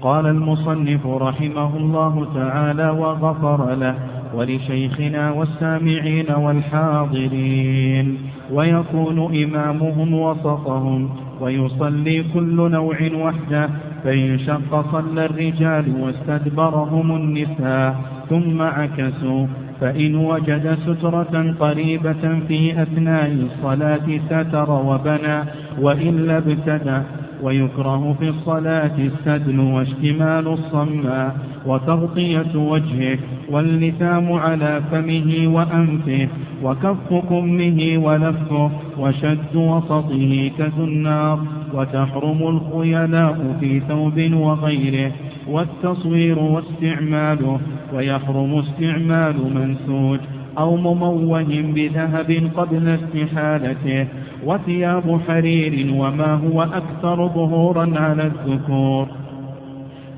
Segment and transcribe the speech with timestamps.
[0.00, 3.94] قال المصنف رحمه الله تعالى وغفر له
[4.34, 8.18] ولشيخنا والسامعين والحاضرين.
[8.52, 11.10] ويكون إمامهم وسطهم
[11.40, 13.68] ويصلي كل نوع وحده
[14.04, 17.96] فإن شق صلى الرجال واستدبرهم النساء
[18.30, 19.46] ثم عكسوا
[19.80, 25.44] فإن وجد سترة قريبة في أثناء الصلاة ستر وبنى
[25.80, 27.00] وإلا ابتدى
[27.42, 31.36] ويكره في الصلاة السدل واشتمال الصماء
[31.66, 33.18] وتغطية وجهه
[33.50, 36.28] واللثام على فمه وأنفه
[36.62, 41.38] وكف كمه ولفه وشد وسطه كزنار
[41.74, 45.12] وتحرم الخيلاء في ثوب وغيره
[45.48, 47.60] والتصوير واستعماله
[47.94, 50.18] ويحرم استعمال منسوج
[50.58, 54.06] أو مموه بذهب قبل استحالته
[54.44, 59.08] وثياب حرير وما هو أكثر ظهورا على الذكور.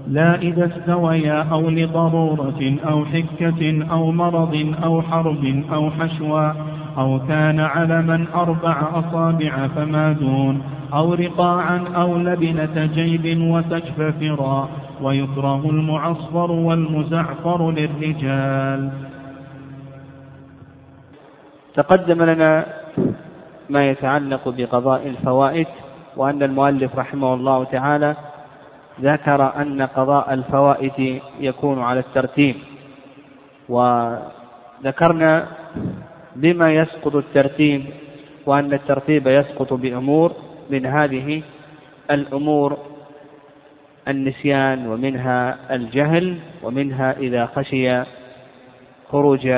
[0.08, 6.54] لا إذا استويا أو لضرورة أو حكة أو مرض أو حرب أو حشوى
[6.98, 10.62] أو كان علما أربع أصابع فما دون
[10.94, 14.68] أو رقاعا أو لبنة جيب وسجف فرا
[15.02, 18.90] ويكره المعصفر والمزعفر للرجال.
[21.74, 22.66] تقدم لنا
[23.70, 25.66] ما يتعلق بقضاء الفوائد
[26.16, 28.16] وأن المؤلف رحمه الله تعالى
[29.00, 32.56] ذكر أن قضاء الفوائد يكون على الترتيب
[33.68, 35.46] وذكرنا
[36.36, 37.84] بما يسقط الترتيب
[38.46, 40.32] وأن الترتيب يسقط بأمور
[40.70, 41.42] من هذه
[42.10, 42.78] الأمور
[44.08, 48.02] النسيان ومنها الجهل ومنها إذا خشي
[49.10, 49.48] خروج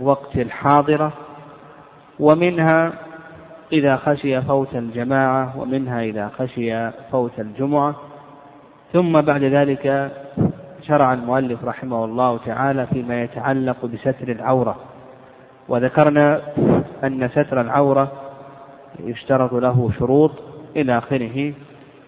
[0.00, 1.12] وقت الحاضرة
[2.20, 2.92] ومنها
[3.72, 7.94] إذا خشي فوت الجماعة ومنها إذا خشي فوت الجمعة.
[8.92, 10.12] ثم بعد ذلك
[10.82, 14.76] شرع المؤلف رحمه الله تعالى فيما يتعلق بستر العورة.
[15.68, 16.40] وذكرنا
[17.04, 18.12] أن ستر العورة
[19.00, 20.32] يشترط له شروط
[20.76, 21.52] إلى آخره.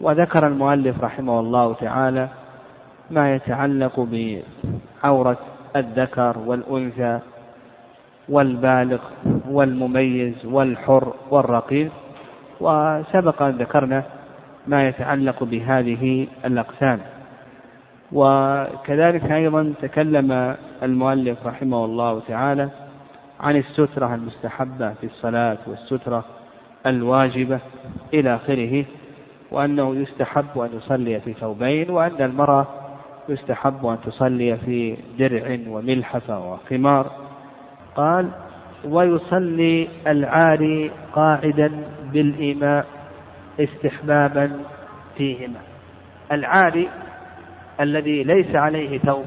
[0.01, 2.29] وذكر المؤلف رحمه الله تعالى
[3.11, 4.09] ما يتعلق
[5.03, 5.39] بعورة
[5.77, 7.19] الذكر والأنثى
[8.29, 8.99] والبالغ
[9.49, 11.93] والمميز والحر والرقيق
[12.61, 14.03] وسبق أن ذكرنا
[14.67, 16.99] ما يتعلق بهذه الأقسام.
[18.13, 22.69] وكذلك أيضا تكلم المؤلف رحمه الله تعالى
[23.41, 26.25] عن السترة المستحبة في الصلاة والسترة
[26.87, 27.61] الواجبة
[28.15, 28.85] إلى آخره
[29.51, 32.67] وأنه يستحب أن يصلي في ثوبين وأن المرأة
[33.29, 37.11] يستحب أن تصلي في درع وملحفة وخمار.
[37.95, 38.31] قال
[38.85, 41.73] ويصلي العاري قاعدا
[42.13, 42.87] بالإيماء
[43.61, 44.61] استحبابا
[45.17, 45.61] فيهما.
[46.33, 46.89] العاري
[47.81, 49.25] الذي ليس عليه ثوب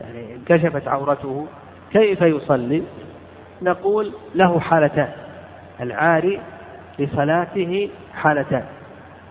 [0.00, 1.46] يعني انكشفت عورته
[1.92, 2.82] كيف يصلي؟
[3.62, 5.12] نقول له حالتان.
[5.80, 6.40] العاري
[6.98, 8.64] لصلاته حالتان.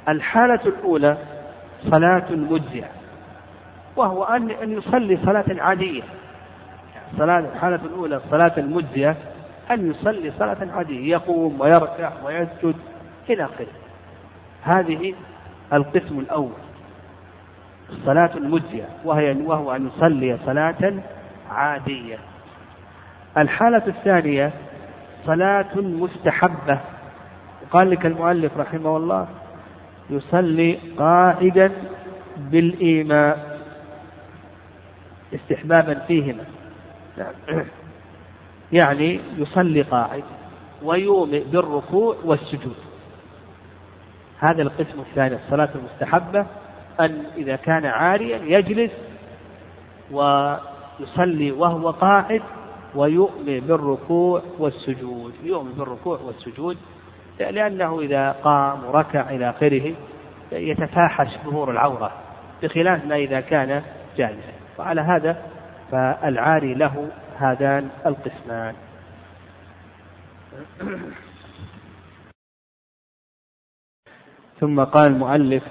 [0.09, 1.17] الحالة الأولى
[1.91, 2.87] صلاة مجزئة
[3.95, 6.01] وهو أن أن يصلي صلاة عادية.
[7.15, 9.15] الصلاة الحالة الأولى الصلاة المجزية
[9.71, 12.75] أن يصلي صلاة عادية يقوم ويركع ويسجد
[13.29, 13.67] إلى آخره.
[14.63, 15.13] هذه
[15.73, 16.57] القسم الأول
[17.89, 20.93] الصلاة المجزية وهي وهو أن يصلي صلاة
[21.49, 22.17] عادية.
[23.37, 24.51] الحالة الثانية
[25.25, 26.79] صلاة مستحبة.
[27.71, 29.27] قال لك المؤلف رحمه الله
[30.09, 31.71] يصلي قاعدا
[32.37, 33.59] بالإيماء
[35.35, 36.43] استحبابا فيهما.
[37.17, 37.33] نعم.
[38.79, 40.23] يعني يصلي قاعد
[40.83, 42.75] ويومئ بالركوع والسجود.
[44.39, 46.45] هذا القسم الثاني الصلاة المستحبة
[46.99, 48.91] أن إذا كان عاريا يجلس
[50.11, 52.41] ويصلي وهو قاعد
[52.95, 55.33] ويؤمن بالركوع والسجود.
[55.43, 56.77] يؤمن بالركوع والسجود
[57.39, 59.93] لأنه إذا قام وركع إلى آخره
[60.51, 62.11] يتفاحش ظهور العورة
[62.63, 63.81] بخلاف ما إذا كان
[64.17, 64.53] جالسا.
[64.79, 65.54] وعلى هذا
[65.91, 68.75] فالعاري له هذان القسمان.
[74.59, 75.63] ثم قال المؤلف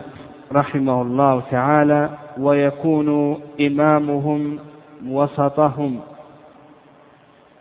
[0.53, 4.59] رحمه الله تعالى ويكون إمامهم
[5.07, 6.01] وسطهم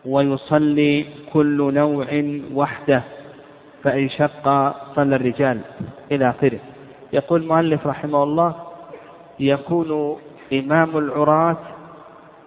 [0.06, 2.08] ويصلي كل نوع
[2.54, 3.04] وحده
[3.84, 4.46] فإن شق
[4.96, 5.62] صلى الرجال
[6.12, 6.60] إلى آخره.
[7.14, 8.56] يقول المؤلف رحمه الله
[9.40, 10.18] يكون
[10.54, 11.58] إمام العراة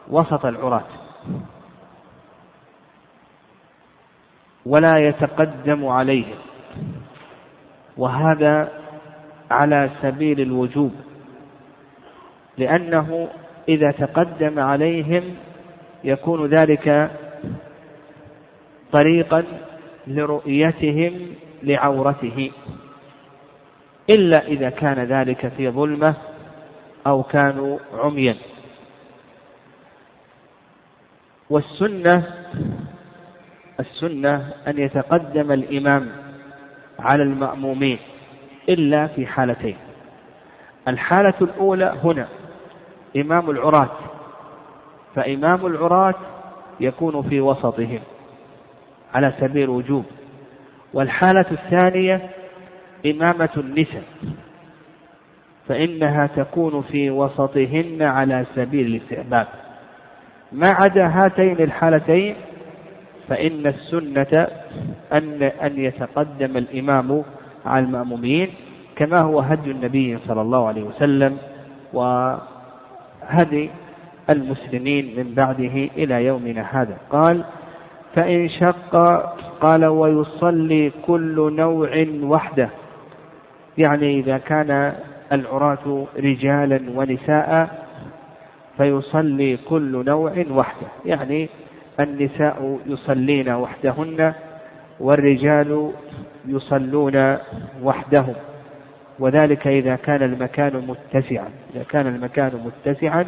[0.09, 0.87] وسط العراة.
[4.67, 6.39] ولا يتقدم عليهم
[7.97, 8.73] وهذا
[9.51, 10.93] على سبيل الوجوب.
[12.59, 13.29] لأنه
[13.69, 15.23] إذا تقدم عليهم
[16.05, 17.11] يكون ذلك
[18.93, 19.45] طريقا
[20.07, 22.51] لرؤيتهم لعورته.
[24.11, 26.15] إلا إذا كان ذلك في ظلمة
[27.07, 28.37] أو كانوا عميا.
[31.51, 32.23] والسنة
[33.81, 36.09] السنة أن يتقدم الإمام
[36.99, 37.99] على المأمومين
[38.69, 39.77] إلا في حالتين.
[40.89, 42.29] الحالة الأولى هنا
[43.17, 43.91] إمام العراة.
[45.15, 46.15] فإمام العراة
[46.81, 48.01] يكون في وسطهم
[49.15, 50.05] على سبيل الوجوب.
[50.95, 52.31] والحالة الثانية
[53.07, 54.05] إمامة النساء
[55.69, 59.47] فإنها تكون في وسطهن على سبيل الاستحباب.
[60.53, 62.35] ما عدا هاتين الحالتين
[63.29, 64.47] فإن السنة
[65.13, 67.23] أن أن يتقدم الإمام
[67.67, 68.49] على المأمومين
[68.97, 71.37] كما هو هدي النبي صلى الله عليه وسلم
[71.93, 73.71] وهدي
[74.31, 76.97] المسلمين من بعده إلى يومنا هذا.
[77.11, 77.45] قال
[78.15, 78.97] فإن شق
[79.61, 82.71] قال ويصلي كل نوع وحده.
[83.79, 84.93] يعني إذا كان
[85.33, 87.86] العراة رجالا ونساء
[88.77, 90.87] فيصلي كل نوع وحده.
[91.05, 91.49] يعني
[92.01, 94.35] النساء يصلين وحدهن
[95.01, 95.91] والرجال
[96.47, 97.37] يصلون
[97.83, 98.35] وحدهم.
[99.19, 101.49] وذلك إذا كان المكان متسعا.
[101.75, 103.27] إذا كان المكان متسعا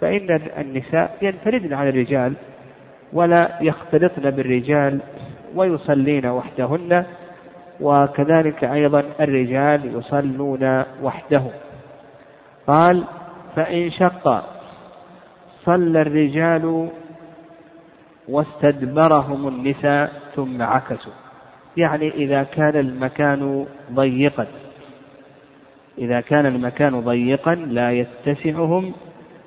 [0.00, 2.32] فإن النساء ينفردن على الرجال
[3.12, 5.00] ولا يختلطن بالرجال
[5.54, 7.04] ويصلين وحدهن.
[7.80, 11.50] وكذلك أيضا الرجال يصلون وحدهم.
[12.66, 13.04] قال
[13.56, 14.53] فإن شق
[15.64, 16.88] صلى الرجال
[18.28, 21.12] واستدبرهم النساء ثم عكسوا.
[21.76, 24.46] يعني إذا كان المكان ضيقا.
[25.98, 28.92] إذا كان المكان ضيقا لا يتسعهم.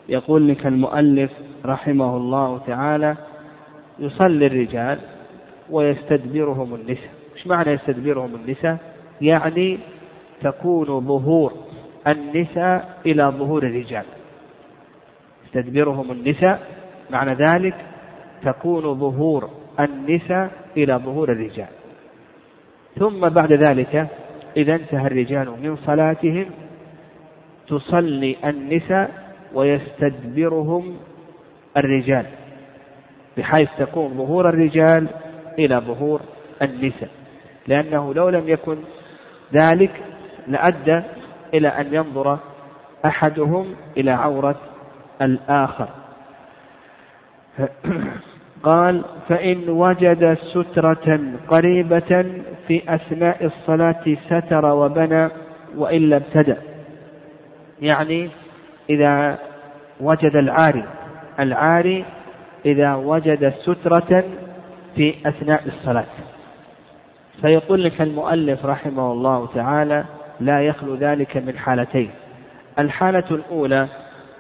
[0.09, 1.31] يقول لك المؤلف
[1.65, 3.15] رحمه الله تعالى
[3.99, 4.99] يصلي الرجال
[5.69, 7.09] ويستدبرهم النساء.
[7.35, 8.77] إيش معنى يستدبرهم النساء؟
[9.21, 9.79] يعني
[10.41, 11.53] تكون ظهور
[12.07, 14.05] النساء إلى ظهور الرجال.
[15.57, 16.59] يستدبرهم النساء
[17.09, 17.75] معنى ذلك
[18.43, 19.49] تكون ظهور
[19.79, 21.67] النساء إلى ظهور الرجال.
[22.99, 24.07] ثم بعد ذلك
[24.57, 26.45] إذا انتهى الرجال من صلاتهم
[27.67, 29.11] تصلي النساء
[29.53, 30.97] ويستدبرهم
[31.77, 32.25] الرجال
[33.37, 35.07] بحيث تكون ظهور الرجال
[35.59, 36.21] إلى ظهور
[36.61, 37.09] النساء.
[37.67, 38.77] لأنه لو لم يكن
[39.53, 39.91] ذلك
[40.47, 41.01] لأدى
[41.53, 42.39] إلى أن ينظر
[43.05, 44.59] أحدهم إلى عورة
[45.21, 45.87] الآخر.
[48.63, 55.29] قال فإن وجد سترة قريبة في أثناء الصلاة ستر وبنى
[55.75, 56.57] وإلا ابتدأ.
[57.81, 58.29] يعني
[58.89, 59.37] إذا
[59.99, 60.83] وجد العاري
[61.39, 62.05] العاري
[62.65, 64.23] إذا وجد سترة
[64.95, 66.05] في أثناء الصلاة.
[67.41, 70.03] فيقول لك المؤلف رحمه الله تعالى
[70.39, 72.09] لا يخلو ذلك من حالتين.
[72.79, 73.87] الحالة الأولى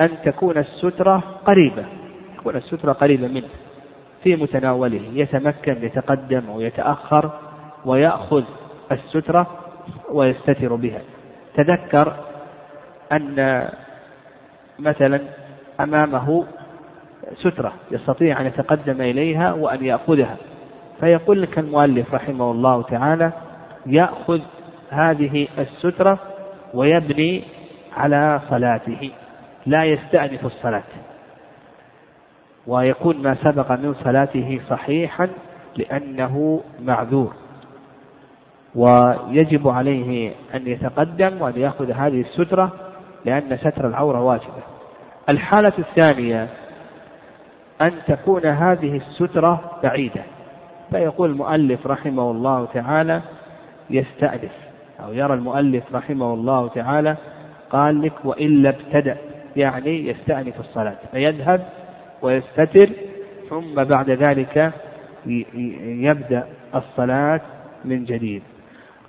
[0.01, 1.85] أن تكون السترة قريبة
[2.37, 3.47] تكون السترة قريبة منه
[4.23, 7.31] في متناوله يتمكن يتقدم أو يتأخر
[7.85, 8.43] ويأخذ
[8.91, 9.47] السترة
[10.11, 11.01] ويستتر بها.
[11.55, 12.13] تذكر
[13.11, 13.67] أن
[14.79, 15.21] مثلا
[15.79, 16.45] أمامه
[17.35, 20.37] سترة يستطيع أن يتقدم إليها وأن يأخذها.
[20.99, 23.31] فيقول لك المؤلف رحمه الله تعالى
[23.85, 24.41] يأخذ
[24.89, 26.19] هذه السترة
[26.73, 27.43] ويبني
[27.97, 29.11] على صلاته.
[29.67, 30.83] لا يستأنف الصلاة.
[32.67, 35.29] ويكون ما سبق من صلاته صحيحا
[35.77, 37.33] لأنه معذور.
[38.75, 42.71] ويجب عليه أن يتقدم وأن يأخذ هذه السترة
[43.25, 44.63] لأن ستر العورة واجبة.
[45.29, 46.47] الحالة الثانية
[47.81, 50.23] أن تكون هذه السترة بعيدة.
[50.91, 53.21] فيقول المؤلف رحمه الله تعالى
[53.89, 54.51] يستأنف
[55.03, 57.15] أو يرى المؤلف رحمه الله تعالى
[57.69, 59.17] قال لك وإلا ابتدأ.
[59.57, 61.69] يعني يستأنف الصلاة فيذهب
[62.21, 62.89] ويستتر
[63.49, 64.73] ثم بعد ذلك
[65.83, 67.41] يبدأ الصلاة
[67.85, 68.43] من جديد.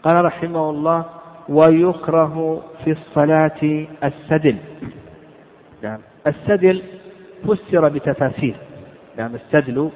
[0.03, 1.05] قال رحمه الله
[1.49, 4.57] ويكره في الصلاة السدل.
[5.83, 6.83] نعم السدل
[7.45, 8.57] فسر بتفاسير.
[9.17, 9.91] نعم السدل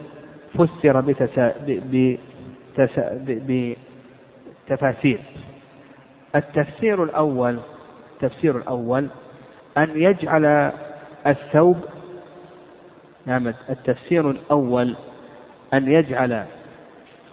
[0.55, 1.55] فسر بتسا...
[1.69, 3.25] بتسا...
[4.67, 5.21] بتفاسير.
[6.37, 7.59] التفسير الأول
[8.13, 9.09] التفسير الأول
[9.79, 10.73] أن يجعل
[11.27, 11.77] الثوب
[13.27, 14.97] نعم التفسير الأول
[15.75, 16.33] أن يجعل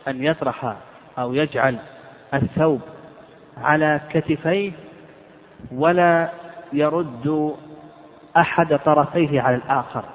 [0.08, 0.76] أن يطرح
[1.18, 1.78] أو يجعل
[2.34, 2.82] الثوب
[3.58, 4.72] على كتفيه
[5.72, 6.30] ولا
[6.74, 7.56] يرد
[8.38, 10.06] أحد طرفيه على الآخر.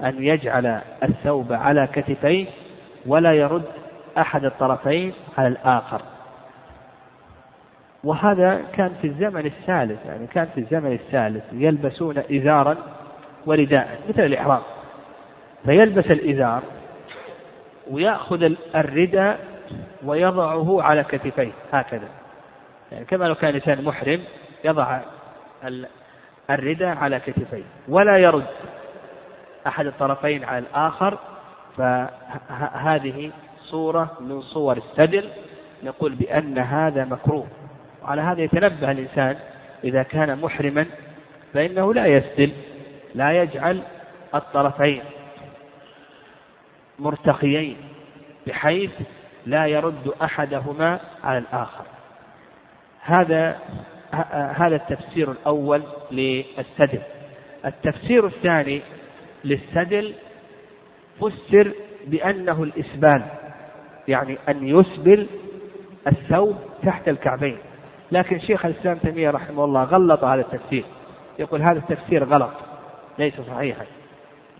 [0.00, 2.46] أن يجعل الثوب على كتفيه
[3.06, 3.64] ولا يرد
[4.18, 6.02] أحد الطرفين على الآخر.
[8.04, 12.76] وهذا كان في الزمن الثالث يعني كان في الزمن الثالث يلبسون إزارا
[13.46, 14.60] ورداء مثل الإحرام.
[15.64, 16.62] فيلبس الإزار
[17.90, 19.40] ويأخذ الرداء
[20.04, 22.08] ويضعه على كتفيه هكذا.
[22.92, 24.20] يعني كما لو كان إنسان محرم
[24.64, 25.00] يضع
[26.50, 27.64] الرداء على كتفيه.
[27.88, 28.46] ولا يرد
[29.66, 31.18] أحد الطرفين على الآخر
[31.76, 33.30] فهذه
[33.62, 35.28] صورة من صور السدل
[35.84, 37.46] نقول بأن هذا مكروه.
[38.08, 39.36] وعلى هذا يتنبه الإنسان
[39.84, 40.86] إذا كان محرما
[41.54, 42.52] فإنه لا يسدل
[43.14, 43.82] لا يجعل
[44.34, 45.02] الطرفين
[46.98, 47.76] مرتخيين
[48.46, 48.90] بحيث
[49.46, 51.84] لا يرد أحدهما على الآخر.
[53.02, 53.58] هذا
[54.32, 57.02] هذا التفسير الأول للسدل.
[57.66, 58.82] التفسير الثاني
[59.44, 60.14] للسدل
[61.20, 61.72] فسر
[62.06, 63.22] بأنه الإسبال
[64.08, 65.26] يعني أن يسبل
[66.06, 67.58] الثوب تحت الكعبين.
[68.12, 70.84] لكن شيخ الإسلام تيمية رحمه الله غلط هذا التفسير.
[71.38, 72.52] يقول هذا التفسير غلط.
[73.18, 73.84] ليس صحيحا.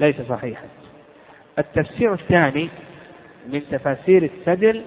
[0.01, 0.65] ليس صحيحا.
[1.59, 2.69] التفسير الثاني
[3.49, 4.83] من تفاسير السدل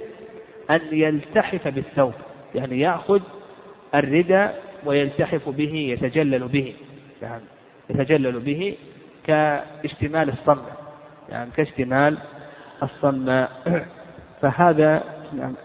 [0.72, 2.14] أن يلتحف بالثوب.
[2.56, 3.22] يعني يأخذ
[3.96, 6.74] الرداء ويلتحف به يتجلل به.
[7.22, 7.44] يعني
[7.90, 8.78] يتجلل به
[9.28, 10.72] كاشتمال الصمة.
[11.30, 12.18] يعني كاشتمال
[12.84, 13.48] الصمة.
[14.42, 15.04] فهذا
[15.38, 15.56] يعني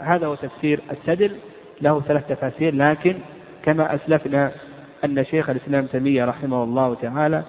[0.00, 1.36] هذا هو تفسير السدل.
[1.82, 3.16] له ثلاث تفاسير لكن
[3.64, 4.52] كما أسلفنا
[5.04, 7.42] أن شيخ الإسلام تيمية رحمه الله تعالى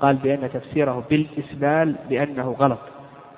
[0.00, 2.78] قال بأن تفسيره بالإسبال بأنه غلط.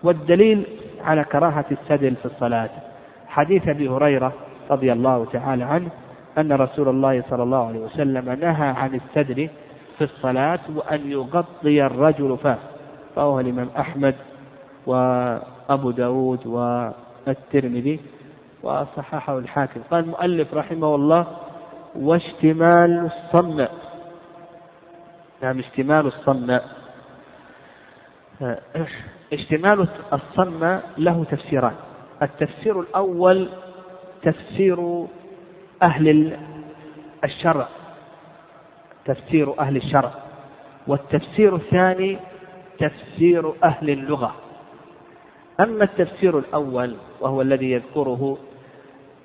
[0.03, 0.65] والدليل
[1.05, 2.71] على كراهة السدل في الصلاة.
[3.27, 4.33] حديث أبي هريرة
[4.71, 5.89] رضي الله تعالى عنه
[6.39, 9.49] أن رسول الله صلى الله عليه وسلم نهى عن السدل
[9.99, 12.59] في الصلاة وأن يغطي الرجل فاه
[13.17, 14.15] رواه الإمام أحمد
[14.87, 18.01] وأبو داود والترمذي
[18.63, 19.81] وصححه الحاكم.
[19.91, 21.27] قال المؤلف رحمه الله
[21.95, 23.69] واشتمال الصمة
[25.43, 26.61] نعم اشتمال الصمة
[29.33, 31.75] اشتمال الصمة له تفسيران.
[32.23, 33.49] التفسير الأول
[34.23, 35.07] تفسير
[35.83, 36.37] أهل
[37.25, 37.69] الشرع.
[39.05, 40.13] تفسير أهل الشرع.
[40.87, 42.19] والتفسير الثاني
[42.79, 44.35] تفسير أهل اللغة.
[45.61, 48.39] أما التفسير الأول وهو الذي يذكره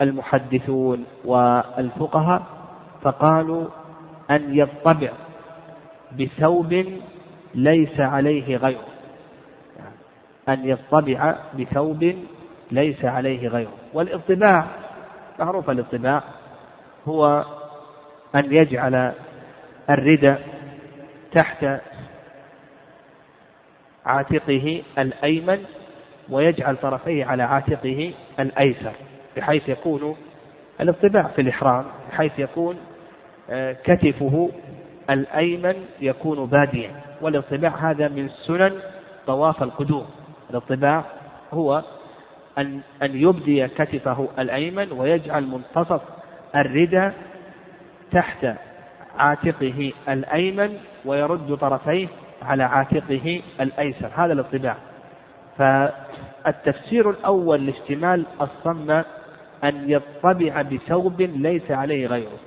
[0.01, 2.43] المحدثون والفقهاء
[3.01, 3.67] فقالوا
[4.31, 5.09] أن يطبع
[6.19, 6.85] بثوب
[7.55, 8.85] ليس عليه غيره.
[10.49, 12.13] أن يطبع بثوب
[12.71, 13.73] ليس عليه غيره.
[13.93, 14.65] والإطباع
[15.39, 16.23] معروف الإطباع
[17.07, 17.45] هو
[18.35, 19.13] أن يجعل
[19.89, 20.35] الردى
[21.31, 21.65] تحت
[24.05, 25.65] عاتقه الأيمن
[26.29, 28.93] ويجعل طرفيه على عاتقه الأيسر.
[29.37, 30.15] بحيث يكون
[30.81, 32.75] الاطباع في الإحرام بحيث يكون
[33.49, 34.49] آه، كتفه
[35.09, 36.91] الأيمن يكون باديا.
[37.21, 38.73] والاطباع هذا من سنن
[39.27, 40.05] طواف القدوم.
[40.49, 41.03] الاطباع
[41.53, 41.83] هو
[42.57, 46.01] أن أن يبدي كتفه الأيمن ويجعل منتصف
[46.55, 47.11] الردى
[48.11, 48.47] تحت
[49.17, 52.07] عاتقه الأيمن ويرد طرفيه
[52.41, 54.09] على عاتقه الأيسر.
[54.15, 54.75] هذا الاطباع.
[55.57, 59.05] فالتفسير الأول لاشتمال الصمة
[59.63, 62.39] أن يطبع بثوب ليس عليه غيره.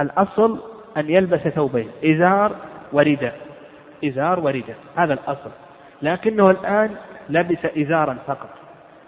[0.00, 0.58] الأصل
[0.96, 2.56] أن يلبس ثوبين إزار
[2.92, 3.36] ورداء
[4.04, 5.50] إزار ورداء هذا الأصل.
[6.02, 6.96] لكنه الآن
[7.28, 8.50] لبس إزارا فقط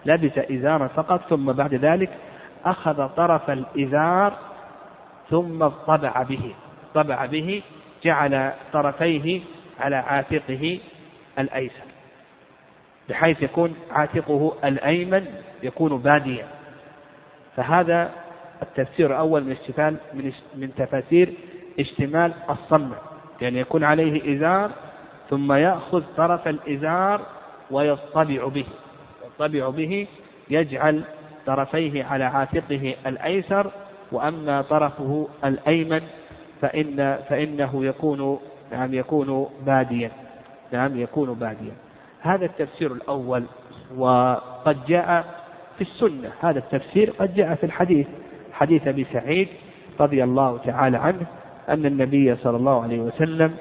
[0.06, 2.10] لبس إزارا فقط ثم بعد ذلك
[2.64, 4.38] أخذ طرف الإزار
[5.30, 6.54] ثم طبع به
[6.94, 7.62] طبع به
[8.02, 9.40] جعل طرفيه
[9.80, 10.78] على عاتقه
[11.38, 11.84] الأيسر
[13.08, 15.26] بحيث يكون عاتقه الأيمن
[15.62, 16.46] يكون باديا.
[17.56, 18.10] فهذا
[18.62, 21.34] التفسير الأول من اشتمال من من تفاسير
[21.80, 22.96] اشتمال الصمة
[23.40, 24.70] يعني يكون عليه إزار
[25.30, 27.20] ثم يأخذ طرف الإزار
[27.70, 28.64] ويصطبع به.
[29.26, 30.06] يصطبع به
[30.50, 31.02] يجعل
[31.46, 33.70] طرفيه على عاتقه الأيسر
[34.12, 36.02] وأما طرفه الأيمن
[36.60, 38.40] فإن فإنه يكون
[38.72, 40.10] نعم يكون باديا.
[40.72, 41.72] نعم يكون باديا.
[42.20, 43.44] هذا التفسير الأول.
[43.96, 45.37] وقد جاء
[45.78, 46.30] في السنة.
[46.40, 48.06] هذا التفسير قد جاء في الحديث
[48.52, 49.48] حديث أبي سعيد
[50.00, 51.26] رضي الله تعالى عنه
[51.68, 53.54] أن النبي صلى الله عليه وسلم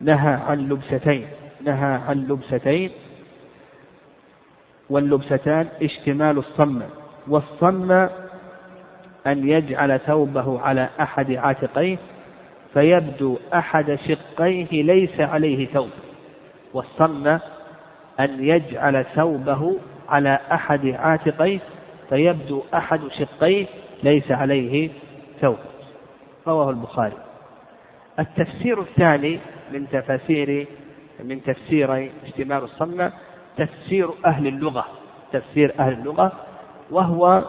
[0.00, 1.26] نهى عن لبستين
[1.64, 2.90] نهى عن لبستين
[4.90, 6.86] واللبستان اشتمال الصمة
[7.28, 8.10] والصمة
[9.26, 11.98] أن يجعل ثوبه على أحد عاتقيه
[12.74, 15.90] فيبدو أحد شقيه ليس عليه ثوب
[16.74, 17.26] والصم
[18.20, 19.78] أن يجعل ثوبه
[20.08, 21.58] على أحد عاتقيه
[22.08, 23.66] فيبدو أحد شقيه
[24.02, 24.90] ليس عليه
[25.40, 25.58] ثوب.
[26.46, 27.16] رواه البخاري.
[28.18, 29.38] التفسير الثاني
[29.72, 30.66] من تفاسير
[31.24, 33.12] من تفسير اشتمال الصمة
[33.56, 34.86] تفسير أهل اللغة
[35.32, 36.32] تفسير أهل اللغة
[36.90, 37.44] وهو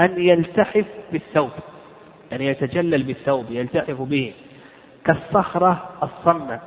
[0.00, 1.50] أن يلتحف بالثوب
[2.32, 4.32] أن يعني يتجلل بالثوب يلتحف به
[5.04, 6.60] كالصخرة الصمة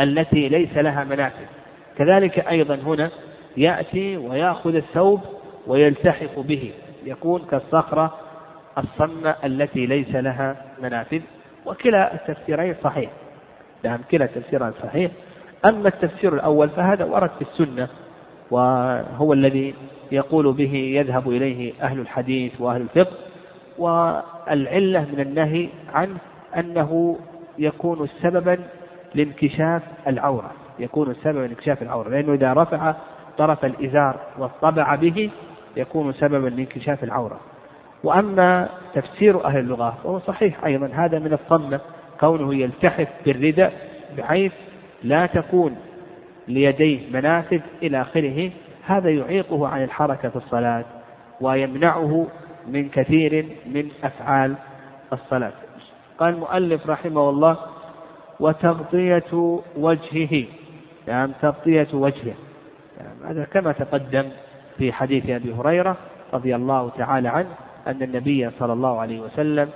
[0.00, 1.46] التي ليس لها منافذ.
[1.98, 3.10] كذلك أيضا هنا
[3.56, 5.20] يأتي ويأخذ الثوب
[5.66, 6.72] ويلتحف به
[7.04, 8.14] يكون كالصخرة
[8.78, 11.20] الصمة التي ليس لها منافذ.
[11.66, 13.10] وكلا التفسيرين صحيح.
[13.84, 15.10] نعم كلا التفسيرين صحيح.
[15.64, 17.88] أما التفسير الأول فهذا ورد في السنة
[18.50, 19.74] وهو الذي
[20.12, 23.16] يقول به يذهب إليه أهل الحديث وأهل الفقه.
[23.78, 26.16] والعلة من النهي عنه
[26.56, 27.18] أنه
[27.58, 28.58] يكون سببا
[29.14, 32.94] لانكشاف العورة يكون سببا لانكشاف العورة لأنه إذا رفع
[33.42, 35.30] طرف الإزار واطبع به
[35.76, 37.40] يكون سببا لانكشاف العورة.
[38.04, 40.86] وأما تفسير أهل اللغة فهو صحيح أيضا.
[40.86, 41.80] هذا من الصمة
[42.20, 43.72] كونه يلتحف بالرداء
[44.18, 44.52] بحيث
[45.02, 45.76] لا تكون
[46.48, 48.50] ليديه منافذ إلى آخره
[48.86, 50.84] هذا يعيقه عن الحركة في الصلاة
[51.40, 52.26] ويمنعه
[52.68, 54.54] من كثير من أفعال
[55.12, 55.52] الصلاة.
[56.18, 57.56] قال المؤلف رحمه الله
[58.40, 60.44] وتغطية وجهه.
[61.08, 62.34] يعني تغطية وجهه.
[63.24, 64.24] هذا كما تقدم
[64.78, 65.96] في حديث أبي هريرة
[66.34, 67.48] رضي الله تعالى عنه
[67.86, 69.68] أن النبي صلى الله عليه وسلم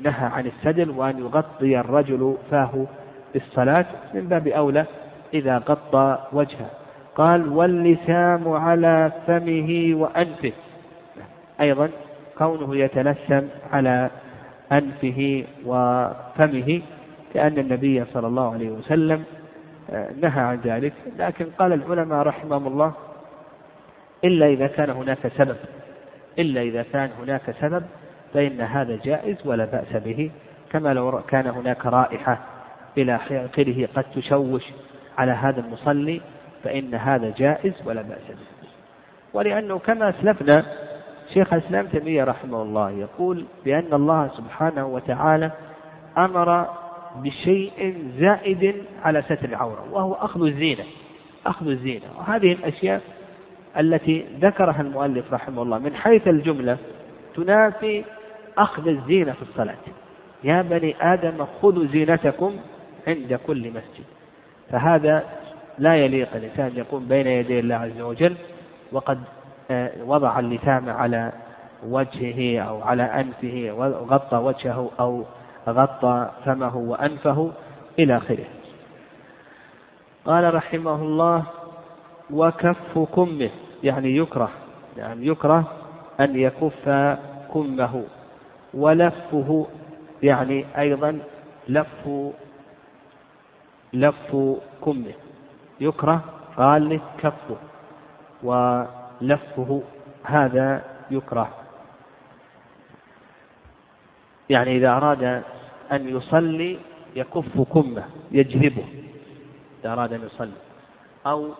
[0.00, 2.86] نهى عن السدل وأن يغطي الرجل فاه
[3.34, 4.84] بالصلاة من باب أولى
[5.34, 6.70] إذا غطى وجهه.
[7.16, 10.52] قال واللسام على فمه وأنفه.
[11.60, 11.90] أيضا
[12.38, 14.10] كونه يتلسم على
[14.72, 16.82] أنفه وفمه
[17.34, 19.24] كأن النبي صلى الله عليه وسلم
[20.20, 20.92] نهى عن ذلك.
[21.18, 22.92] لكن قال العلماء رحمهم الله
[24.24, 25.56] إلا إذا كان هناك سبب
[26.38, 27.82] إلا إذا كان هناك سبب
[28.34, 30.30] فإن هذا جائز ولا بأس به.
[30.72, 32.38] كما لو كان هناك رائحة
[32.98, 34.64] إلى آخره قد تشوش
[35.18, 36.20] على هذا المصلي
[36.64, 38.68] فإن هذا جائز ولا بأس به.
[39.34, 40.62] ولأنه كما أسلفنا
[41.34, 45.50] شيخ الإسلام تيمية رحمه الله يقول بأن الله سبحانه وتعالى
[46.18, 46.66] أمر
[47.22, 50.84] بشيء زائد على ستر العورة وهو أخذ الزينة
[51.46, 52.04] أخذ الزينة.
[52.18, 53.00] وهذه الأشياء
[53.78, 56.78] التي ذكرها المؤلف رحمه الله من حيث الجملة
[57.36, 58.04] تنافي
[58.58, 59.76] أخذ الزينة في الصلاة.
[60.44, 62.56] يا بني آدم خذوا زينتكم
[63.06, 64.04] عند كل مسجد.
[64.70, 65.24] فهذا
[65.78, 68.34] لا يليق الإنسان يقوم بين يدي الله عز وجل
[68.92, 69.20] وقد
[69.70, 71.32] آه، وضع اللثام على
[71.86, 75.24] وجهه أو على أنفه وغطى وجهه أو
[75.68, 77.52] غطى فمه وأنفه
[77.98, 78.44] إلى آخره.
[80.24, 81.44] قال رحمه الله
[82.30, 83.50] وكف كمه
[83.82, 84.50] يعني يكره
[84.96, 85.72] يعني يكره
[86.20, 86.88] أن يكف
[87.54, 88.04] كمه
[88.74, 89.66] ولفه
[90.22, 91.18] يعني أيضا
[91.68, 92.08] لف
[93.92, 94.36] لف
[94.84, 95.14] كمه.
[95.80, 96.20] يكره
[96.56, 97.56] قال كفه
[98.42, 99.82] ولفه
[100.24, 101.48] هذا يكره.
[104.50, 105.42] يعني إذا أراد
[105.92, 106.78] أن يصلي
[107.16, 108.84] يكف كمه يجذبه
[109.80, 110.52] إذا أراد أن يصلي.
[111.26, 111.50] أو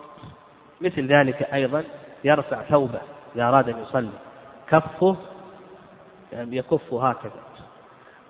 [0.81, 1.83] مثل ذلك أيضا
[2.23, 3.01] يرفع ثوبه
[3.35, 4.09] إذا أراد أن يصلي.
[4.69, 5.15] كفه
[6.33, 7.41] يعني يكفه هكذا.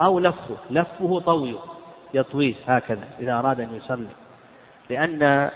[0.01, 1.59] أو لفه لفه طويه
[2.13, 4.07] يطويه هكذا إذا أراد أن يصلي.
[4.89, 5.51] لأن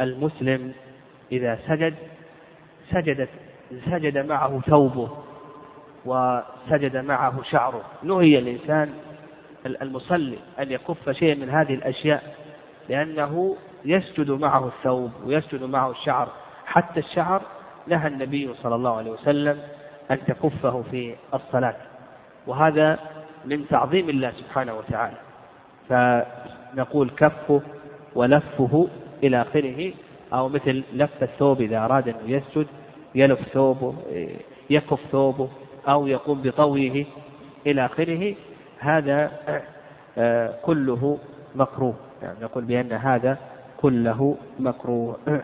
[0.00, 0.72] المسلم
[1.32, 1.94] إذا سجد
[2.90, 3.28] سجدت
[3.90, 5.10] سجد معه ثوبه
[6.04, 7.82] وسجد معه شعره.
[8.02, 8.90] نهي الإنسان
[9.66, 12.36] المصلي أن يكف شيء من هذه الأشياء
[12.88, 16.28] لأنه يسجد معه الثوب ويسجد معه الشعر.
[16.66, 17.42] حتى الشعر
[17.86, 19.58] نهى النبي صلى الله عليه وسلم
[20.10, 21.76] أن تكفه في الصلاة.
[22.46, 22.98] وهذا
[23.44, 25.16] من تعظيم الله سبحانه وتعالى.
[25.88, 27.62] فنقول كفه
[28.14, 28.88] ولفه
[29.22, 29.92] إلى آخره
[30.32, 32.66] أو مثل لف الثوب إذا أراد أن يسجد
[33.14, 33.94] يلف ثوبه
[34.70, 35.48] يكف ثوبه
[35.88, 37.06] أو يقوم بطويه
[37.66, 38.34] إلى آخره
[38.78, 39.32] هذا
[40.18, 41.18] آه، كله
[41.54, 41.94] مكروه.
[42.22, 43.38] يعني نقول بأن هذا
[43.76, 45.16] كله مكروه.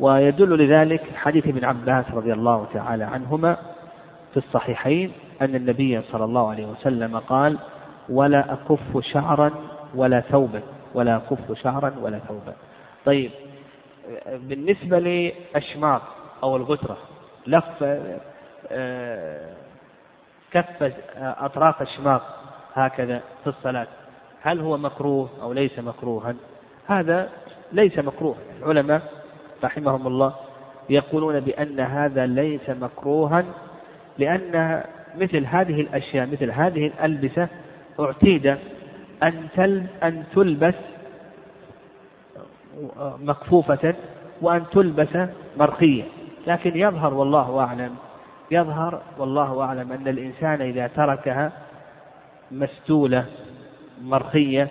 [0.00, 3.56] ويدل لذلك حديث ابن عباس رضي الله تعالى عنهما
[4.30, 7.58] في الصحيحين أن النبي صلى الله عليه وسلم قال
[8.08, 9.50] ولا أكف شعرا
[9.94, 10.62] ولا ثوبا
[10.94, 12.54] ولا أكف شعرا ولا ثوبا.
[13.04, 13.30] طيب
[14.26, 16.02] بالنسبة لأشماط
[16.42, 16.98] أو الغترة
[17.46, 17.84] لف
[18.70, 19.52] آه،
[20.52, 22.20] كف أطراف الشماغ
[22.74, 23.86] هكذا في الصلاة.
[24.42, 26.34] هل هو مكروه أو ليس مكروها؟
[26.86, 27.28] هذا
[27.72, 28.36] ليس مكروه.
[28.58, 29.02] العلماء
[29.64, 30.34] رحمهم الله
[30.90, 33.44] يقولون بأن هذا ليس مكروها
[34.18, 34.82] لأن
[35.16, 37.48] مثل هذه الأشياء مثل هذه الألبسة
[38.00, 38.56] أعتيد
[40.02, 40.74] أن تلبس
[43.20, 43.94] مكفوفة
[44.42, 46.04] وأن تلبس مرخية.
[46.46, 47.94] لكن يظهر والله أعلم
[48.50, 51.52] يظهر والله أعلم أن الإنسان إذا تركها
[52.52, 53.26] مستولة
[54.02, 54.68] مرخية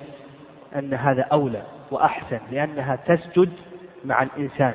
[0.76, 1.62] أن هذا أولى
[1.92, 3.50] وأحسن لأنها تسجد
[4.06, 4.74] مع الإنسان.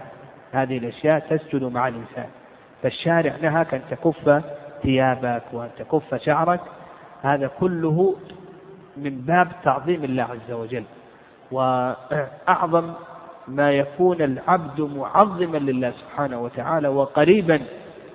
[0.53, 2.27] هذه الأشياء تسجد مع الإنسان.
[2.83, 4.43] فالشارع نهاك أن تكف
[4.83, 6.61] ثيابك وأن تكف شعرك.
[7.23, 8.17] هذا كله
[8.97, 10.85] من باب تعظيم الله عز وجل.
[11.51, 12.93] وأعظم
[13.49, 17.61] ما يكون العبد معظما لله سبحانه وتعالى وقريبا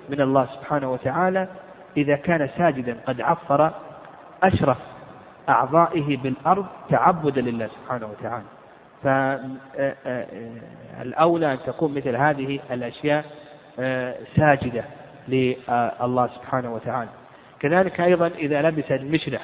[0.08, 1.48] من الله سبحانه وتعالى
[1.96, 3.70] إذا كان ساجدا قد عفر
[4.42, 4.78] أشرف
[5.48, 8.44] أعضائه بالأرض تعبدا لله سبحانه وتعالى.
[10.98, 13.24] فالأولى أن تكون مثل هذه الأشياء
[14.36, 14.84] ساجدة
[15.28, 17.10] لله سبحانه وتعالى.
[17.60, 19.42] كذلك أيضا إذا لبس المشرح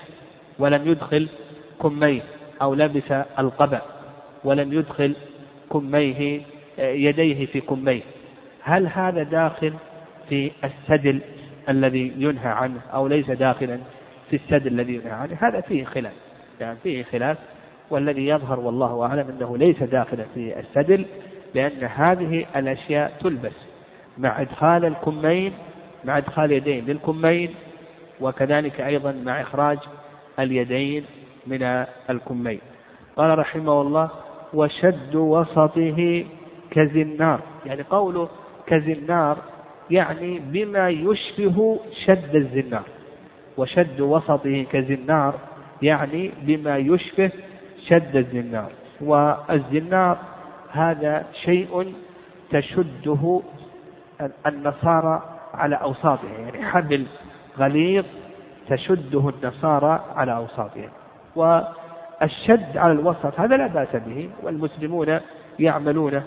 [0.58, 1.28] ولم يدخل
[1.82, 2.22] كميه
[2.62, 3.80] أو لبس القبع
[4.44, 5.16] ولم يدخل
[5.72, 6.40] كميه
[6.78, 8.02] يديه في كميه.
[8.62, 9.74] هل هذا داخل
[10.28, 11.20] في السدل
[11.68, 13.78] الذي ينهى عنه أو ليس داخلا
[14.30, 16.12] في السدل الذي ينهى عنه؟ هذا فيه خلاف.
[16.60, 17.38] يعني فيه خلاف
[17.90, 21.06] والذي يظهر والله أعلم أنه ليس داخلا في السدل
[21.54, 23.52] لأن هذه الأشياء تلبس
[24.18, 25.52] مع إدخال الكمين
[26.04, 27.54] مع إدخال يدين للكمين
[28.20, 29.78] وكذلك أيضا مع إخراج
[30.38, 31.04] اليدين
[31.46, 31.62] من
[32.10, 32.60] الكمين.
[33.16, 34.10] قال رحمه الله
[34.54, 36.24] وشد وسطه
[36.70, 37.40] كزنار.
[37.66, 38.28] يعني قوله
[38.66, 39.36] كزنار
[39.90, 42.84] يعني بما يشبه شد الزنار.
[43.56, 45.34] وشد وسطه كزنار
[45.82, 47.30] يعني بما يشبه
[47.88, 48.70] شد الزنار.
[49.00, 50.18] والزنار
[50.70, 51.94] هذا شيء
[52.50, 53.42] تشده
[54.46, 55.22] النصارى
[55.54, 57.06] على أوساطها يعني حبل
[57.58, 58.04] غليظ
[58.68, 60.88] تشده النصارى على أوساطها
[62.20, 65.20] والشد على الوسط هذا لا بأس به والمسلمون
[65.58, 66.24] يعملونه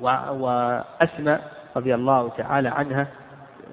[0.00, 1.38] وأسمى
[1.76, 3.06] رضي الله تعالى عنها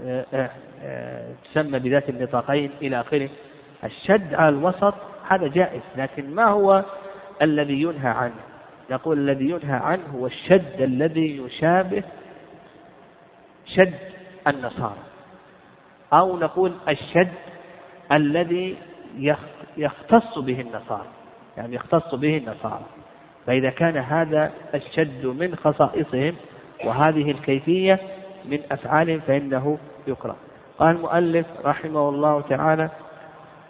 [0.06, 0.50] آه، آه،
[0.84, 3.30] آه، تسمى بذات النطاقين إلى آخره.
[3.84, 4.94] الشد على الوسط
[5.28, 6.84] هذا جائز لكن ما هو
[7.42, 8.34] الذي ينهى عنه؟
[8.92, 12.04] نقول الذي ينهى عنه هو الشد الذي يشابه
[13.66, 13.94] شد
[14.48, 15.04] النصارى
[16.14, 17.53] أو نقول الشد
[18.14, 18.76] الذي
[19.78, 21.08] يختص به النصارى.
[21.58, 22.86] يعني يختص به النصارى.
[23.48, 26.36] فإذا كان هذا الشد من خصائصهم
[26.86, 28.00] وهذه الكيفية
[28.46, 30.36] من أفعالهم فإنه يكره.
[30.80, 32.90] قال المؤلف رحمه الله تعالى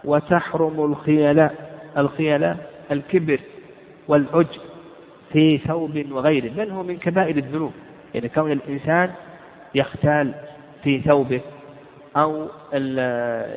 [0.03, 3.39] وتحرم الخيلاء الخيلاء الكبر
[4.07, 4.61] والعجب
[5.33, 6.49] في ثوب وغيره.
[6.49, 7.73] بل هو من كبائر الذنوب.
[8.13, 9.11] يعني كون الإنسان
[9.75, 10.33] يختال
[10.83, 11.41] في ثوبه
[12.17, 12.47] أو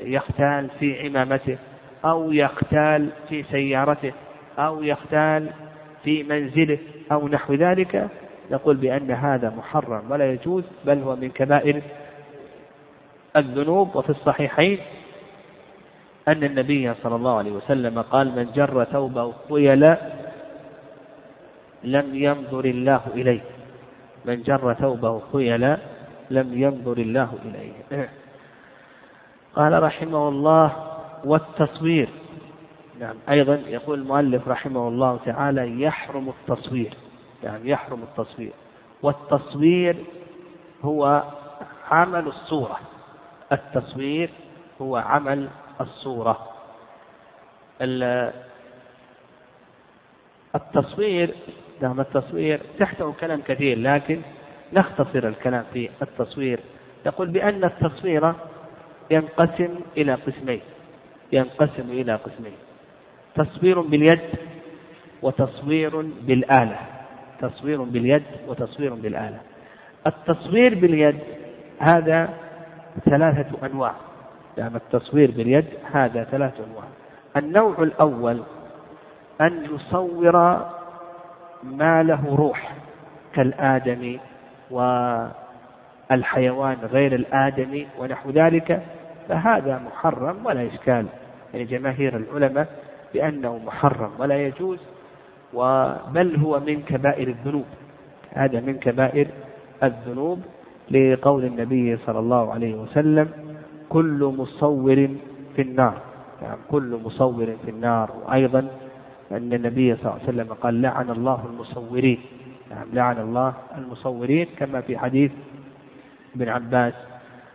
[0.05, 1.59] يختال في عمامته
[2.05, 4.13] أو يختال في سيارته
[4.59, 5.51] أو يختال
[6.05, 6.79] في منزله
[7.13, 8.09] أو نحو ذلك
[8.51, 11.83] نقول بأن هذا محرم ولا يجوز بل هو من كبائر
[13.37, 13.97] الذنوب.
[13.97, 14.79] وفي الصحيحين
[16.29, 19.99] أن النبي صلى الله عليه وسلم قال من جر ثوبه خيلا
[21.85, 23.41] لم ينظر الله إليه.
[24.25, 25.79] من جر ثوبه خيلا
[26.31, 28.09] لم ينظر الله إليه.
[29.57, 30.77] قال رحمه الله
[31.25, 32.09] والتصوير.
[33.01, 33.15] نعم.
[33.29, 36.95] أيضا يقول المؤلف رحمه الله تعالى يحرم التصوير.
[37.43, 38.53] يعني يحرم التصوير.
[39.03, 39.97] والتصوير
[40.83, 41.25] هو
[41.91, 42.79] عمل الصورة.
[43.53, 44.31] التصوير
[44.83, 45.49] هو عمل
[45.81, 46.49] الصورة.
[50.55, 51.35] التصوير
[51.81, 54.23] نعم التصوير تحته كلام كثير لكن
[54.73, 56.61] نختصر الكلام في التصوير.
[57.07, 58.35] يقول بأن التصوير
[59.11, 60.61] ينقسم إلى قسمين.
[61.33, 62.57] ينقسم إلى قسمين.
[63.35, 64.21] تصوير باليد
[65.23, 66.79] وتصوير بالآلة.
[67.41, 69.41] تصوير باليد وتصوير بالآلة.
[70.07, 71.19] التصوير باليد
[71.79, 72.29] هذا
[73.05, 73.95] ثلاثة أنواع.
[74.59, 76.85] يعني التصوير باليد هذا ثلاثة أنواع.
[77.37, 78.43] النوع الأول
[79.41, 80.37] أن يصور
[81.63, 82.75] ما له روح
[83.35, 84.21] كالآدمي
[86.11, 88.83] والحيوان غير الآدمي ونحو ذلك
[89.29, 91.07] فهذا محرم ولا إشكال.
[91.55, 92.69] يعني جماهير العلماء
[93.15, 94.79] بأنه محرم ولا يجوز
[96.15, 97.65] بل هو من كبائر الذنوب.
[98.33, 99.27] هذا من كبائر
[99.83, 100.41] الذنوب
[100.91, 103.29] لقول النبي صلى الله عليه وسلم
[103.89, 105.09] كل مصور
[105.57, 105.95] في النار
[106.43, 108.11] يعني كل مصور في النار.
[108.25, 108.69] وأيضا
[109.33, 112.19] أن النبي صلى الله عليه وسلم قال لعن الله المصورين
[112.71, 115.31] نعم لعن الله المصورين كما في حديث
[116.37, 116.95] ابن عباس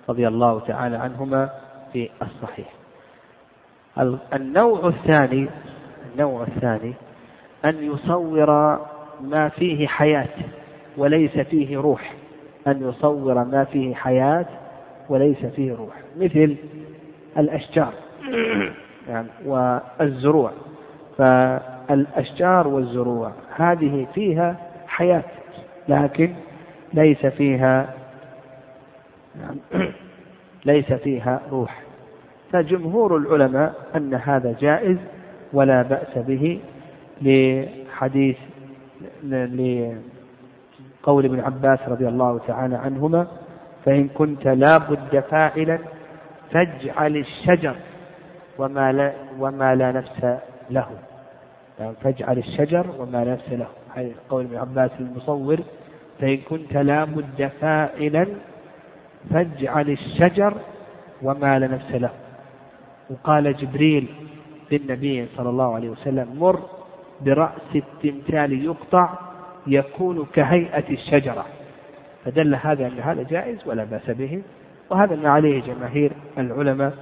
[0.09, 1.49] رضي الله تعالى عنهما
[1.93, 2.67] في الصحيح.
[4.33, 5.47] النوع الثاني
[6.13, 6.93] النوع الثاني
[7.65, 8.79] أن يصور
[9.21, 10.29] ما فيه حياة
[10.97, 12.13] وليس فيه روح.
[12.67, 14.45] أن يصور ما فيه حياة
[15.09, 15.95] وليس فيه روح.
[16.17, 16.55] مثل
[17.37, 17.93] الأشجار.
[19.09, 20.51] يعني والزروع.
[21.17, 24.55] فالأشجار والزروع هذه فيها
[24.87, 25.23] حياة
[25.87, 26.33] لكن
[26.93, 28.00] ليس فيها
[30.65, 31.81] ليس فيها روح.
[32.51, 34.97] فجمهور العلماء أن هذا جائز
[35.53, 36.59] ولا بأس به
[37.21, 38.37] لحديث
[39.23, 39.95] لقول
[41.25, 43.27] ابن عباس رضي الله تعالى عنهما
[43.85, 45.79] فإن كنت لا بد فاعلا
[46.51, 47.75] فاجعل الشجر
[48.57, 50.25] وما لا, وما لا نفس
[50.69, 50.87] له.
[51.79, 53.67] يعني فاجعل الشجر وما لا نفس له.
[54.29, 55.59] قول ابن عباس المصور
[56.19, 58.27] فإن كنت لا بد فاعلا
[59.29, 60.53] فاجعل الشجر
[61.21, 62.09] وما لا نفس له.
[63.09, 64.07] وقال جبريل
[64.71, 66.59] للنبي صلى الله عليه وسلم مر
[67.21, 69.09] برأس التمثال يقطع
[69.67, 71.45] يكون كهيئة الشجرة.
[72.25, 74.41] فدل هذا أن هذا جائز ولا بأس به
[74.89, 76.93] وهذا ما عليه جماهير العلماء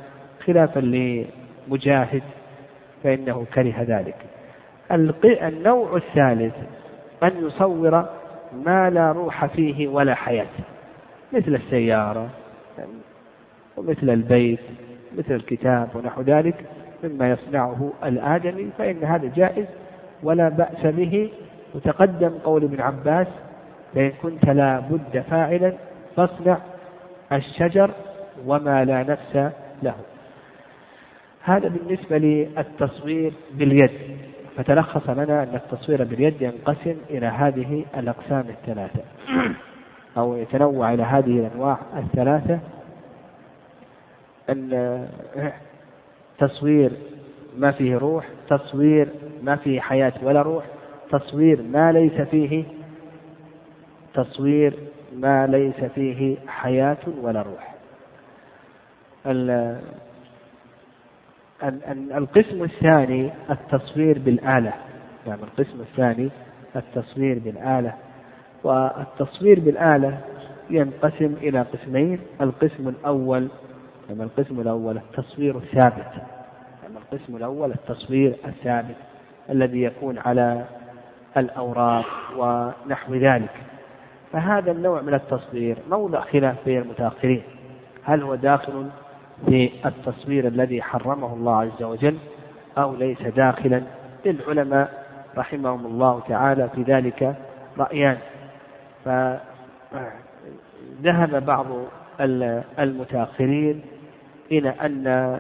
[0.46, 2.24] خلافا لمجاهد
[3.04, 4.16] فإنه كره ذلك.
[4.92, 6.56] النوع الثالث
[7.24, 8.06] أن يصور
[8.66, 10.48] ما لا روح فيه ولا حياة.
[11.34, 12.30] مثل السيارة
[13.78, 14.60] ومثل البيت
[15.18, 16.56] مثل الكتاب ونحو ذلك
[17.04, 19.66] مما يصنعه الآدمي فإن هذا جائز
[20.24, 21.30] ولا بأس به.
[21.76, 23.28] وتقدم قول ابن عباس
[23.96, 25.74] فإن كنت لا بد فاعلا
[26.16, 26.58] فاصنع
[27.32, 27.92] الشجر
[28.46, 29.52] وما لا نفس
[29.84, 29.96] له.
[31.44, 33.92] هذا بالنسبة للتصوير باليد.
[34.58, 39.02] فتلخص لنا أن التصوير باليد ينقسم إلى هذه الأقسام الثلاثة.
[40.20, 42.60] أو يتنوع إلى هذه الأنواع الثلاثة
[44.50, 45.08] أن
[46.38, 46.92] تصوير
[47.58, 49.10] ما فيه روح تصوير
[49.44, 50.66] ما فيه حياة ولا روح
[51.12, 52.64] تصوير ما ليس فيه
[54.14, 54.74] تصوير
[55.16, 57.76] ما ليس فيه حياة ولا روح.
[62.18, 64.74] القسم الثاني التصوير بالآلة.
[65.28, 66.30] يعني القسم الثاني
[66.76, 67.94] التصوير بالآلة.
[68.64, 70.20] والتصوير بالآلة
[70.70, 73.48] ينقسم إلى قسمين القسم الأول
[74.10, 76.12] يعني القسم الأول التصوير الثابت
[76.84, 78.96] يعني القسم الأول التصوير الثابت
[79.50, 80.66] الذي يكون على
[81.38, 82.06] الأوراق
[82.38, 83.52] ونحو ذلك.
[84.32, 87.42] فهذا النوع من التصوير موضع خلاف بين المتأخرين.
[88.04, 88.90] هل هو داخل
[89.46, 92.18] في التصوير الذي حرمه الله عز وجل
[92.78, 93.84] أو ليس داخلا؟
[94.26, 95.06] للعلماء
[95.38, 97.36] رحمهم الله تعالى في ذلك
[97.78, 98.18] رأيان.
[99.06, 99.40] فذهب
[101.46, 101.66] بعض
[102.80, 103.82] المتأخرين
[104.52, 105.40] إلى أن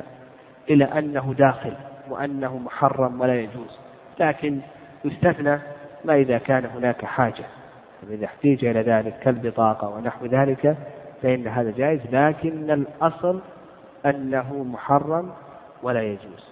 [0.70, 1.74] إلى أنه داخل
[2.10, 3.80] وأنه محرم ولا يجوز.
[4.20, 4.60] لكن
[5.06, 5.60] يستثنى
[6.06, 7.46] ما إذا كان هناك حاجة.
[8.10, 10.78] إذا احتيج إلى ذلك كالبطاقة ونحو ذلك
[11.22, 12.02] فإن هذا جائز.
[12.12, 13.42] لكن الأصل
[14.06, 15.32] أنه محرم
[15.84, 16.50] ولا يجوز.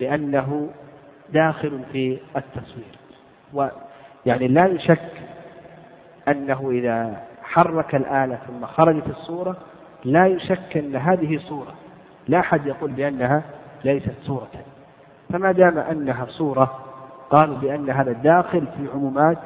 [0.00, 0.70] لأنه
[1.32, 2.98] داخل في التصوير.
[3.52, 5.12] ويعني لا يشك
[6.28, 9.56] أنه إذا حرك الآلة ثم خرجت الصورة
[10.04, 11.74] لا يشك أن هذه صورة.
[12.28, 13.42] لا أحد يقول بأنها
[13.84, 14.50] ليست صورة.
[15.32, 16.78] فما دام أنها صورة
[17.30, 19.38] قالوا بأن هذا داخل في عمومات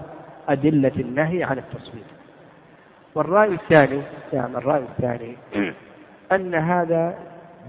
[0.49, 2.05] أدلة النهي عن التصوير
[3.15, 5.37] والرأي الثاني يعني الرأي الثاني
[6.33, 7.15] أن هذا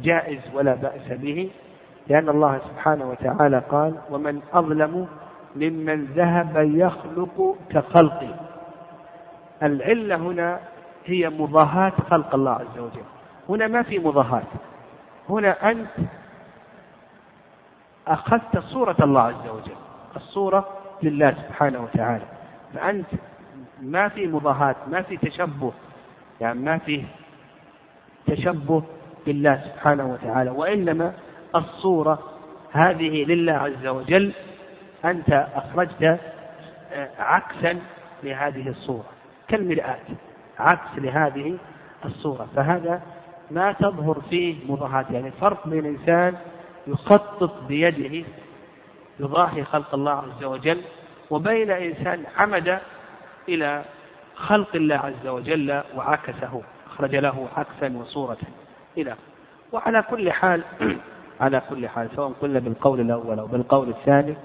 [0.01, 1.49] جائز ولا بأس به
[2.07, 5.07] لأن الله سبحانه وتعالى قال ومن أظلم
[5.55, 8.50] ممن ذهب يخلق كخلقي
[9.63, 10.59] العلة هنا
[11.05, 13.03] هي مضاهاة خلق الله عز وجل.
[13.49, 14.43] هنا ما في مضاهاة.
[15.29, 15.89] هنا أنت
[18.07, 19.75] أخذت صورة الله عز وجل
[20.15, 20.67] الصورة
[21.03, 22.25] لله سبحانه وتعالى.
[22.73, 23.07] فأنت
[23.81, 25.73] ما في مضاهاة ما في تشبه
[26.41, 27.03] يعني ما في
[28.27, 28.83] تشبه
[29.25, 30.49] بالله سبحانه وتعالى.
[30.49, 31.13] وإنما
[31.55, 32.19] الصورة
[32.71, 34.33] هذه لله عز وجل
[35.05, 36.19] أنت أخرجت
[37.19, 37.79] عكسا
[38.23, 39.05] لهذه الصورة.
[39.51, 39.99] كالمرآة.
[40.59, 41.57] عكس لهذه
[42.05, 42.47] الصورة.
[42.55, 43.01] فهذا
[43.51, 45.05] ما تظهر فيه مضاهاة.
[45.11, 46.35] يعني فرق بين إنسان
[46.87, 48.25] يخطط بيده
[49.19, 50.81] يضاهي خلق الله عز وجل
[51.29, 52.79] وبين إنسان عمد
[53.49, 53.83] إلى
[54.35, 58.37] خلق الله عز وجل وعكسه أخرج له عكسا وصورة
[58.97, 59.15] إلى.
[59.71, 60.63] وعلى كل حال
[61.41, 64.35] على كل حال سواء قلنا بالقول الأول أو بالقول الثاني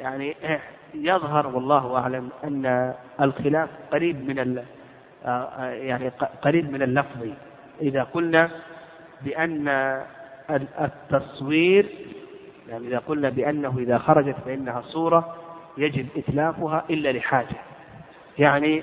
[0.00, 0.36] يعني
[0.94, 4.62] يظهر والله أعلم أن الخلاف قريب من
[5.62, 6.08] يعني
[6.42, 7.28] قريب من اللفظ.
[7.80, 8.50] إذا قلنا
[9.22, 9.68] بأن
[10.80, 11.86] التصوير
[12.68, 15.36] يعني إذا قلنا بأنه إذا خرجت فإنها صورة
[15.78, 17.56] يجب إتلافها إلا لحاجة.
[18.38, 18.82] يعني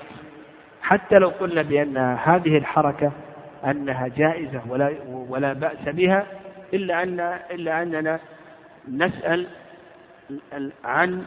[0.82, 3.12] حتى لو قلنا بأن هذه الحركة
[3.64, 4.94] أنها جائزة ولا
[5.28, 6.26] ولا بأس بها
[6.74, 7.20] إلا أن
[7.50, 8.20] إلا أننا
[8.88, 9.46] نسأل
[10.84, 11.22] عن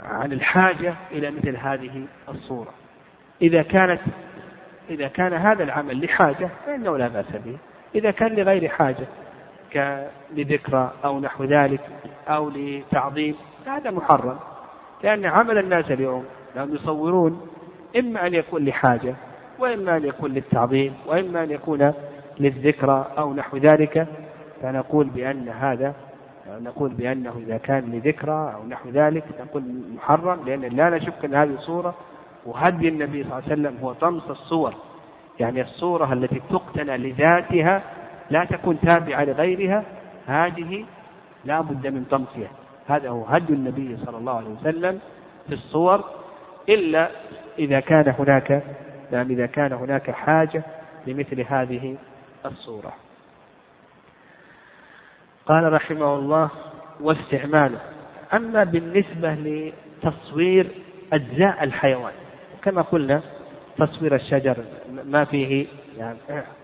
[0.00, 2.74] عن الحاجة إلى مثل هذه الصورة.
[3.42, 4.00] إذا كانت
[4.90, 7.56] إذا كان هذا العمل لحاجة فإنه لا بأس به.
[7.94, 9.06] إذا كان لغير حاجة
[10.36, 11.80] لذكرى أو نحو ذلك
[12.28, 13.34] أو لتعظيم
[13.66, 14.38] هذا محرم.
[15.02, 16.24] لأن عمل الناس اليوم
[16.56, 17.46] لهم يصورون
[17.96, 19.14] إما أن يكون لحاجة
[19.58, 21.92] وإما أن يكون للتعظيم وإما أن يكون
[22.40, 24.06] للذكرى أو نحو ذلك.
[24.62, 25.94] فنقول بأن هذا
[26.48, 29.62] نقول بأنه إذا كان لذكرى أو نحو ذلك نقول
[29.94, 31.94] محرم لأن لا نشك أن هذه صورة
[32.46, 34.74] وهدي النبي صلى الله عليه وسلم هو طمس الصور.
[35.40, 37.82] يعني الصورة التي تقتنى لذاتها
[38.30, 39.84] لا تكون تابعة لغيرها
[40.26, 40.84] هذه
[41.44, 42.50] لا بد من طمسها.
[42.86, 45.00] هذا هو هدي النبي صلى الله عليه وسلم
[45.46, 46.04] في الصور.
[46.68, 47.10] إلا
[47.58, 48.62] إذا كان هناك
[49.12, 50.62] نعم إذا كان هناك حاجة
[51.06, 51.96] لمثل هذه
[52.46, 52.92] الصورة.
[55.46, 56.50] قال رحمه الله
[57.00, 57.78] واستعماله.
[58.34, 60.66] أما بالنسبة لتصوير
[61.12, 62.12] أجزاء الحيوان
[62.62, 63.22] كما قلنا
[63.78, 64.56] تصوير الشجر
[65.04, 65.66] ما فيه
[65.98, 66.18] يعني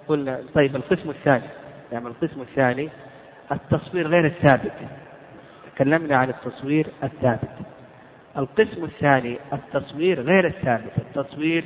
[0.08, 1.48] قلنا طيب القسم الثاني
[1.92, 2.88] يعني القسم الثاني
[3.52, 4.72] التصوير غير الثابت.
[5.74, 7.50] تكلمنا عن التصوير الثابت.
[8.36, 11.64] القسم الثاني التصوير غير الثابت التصوير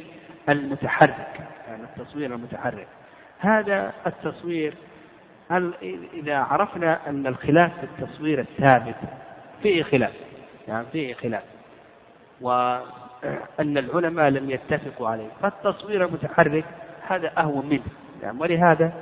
[0.48, 2.86] المتحرك يعني التصوير المتحرك.
[3.38, 4.74] هذا التصوير
[5.50, 5.72] هل
[6.14, 8.96] إذا عرفنا أن الخلاف في التصوير الثابت
[9.62, 10.12] فيه خلاف
[10.68, 11.42] يعني فيه خلاف
[12.40, 16.64] وأن العلماء لم يتفقوا عليه فالتصوير المتحرك
[17.06, 17.82] هذا أهون منه
[18.22, 18.92] يعني ولهذا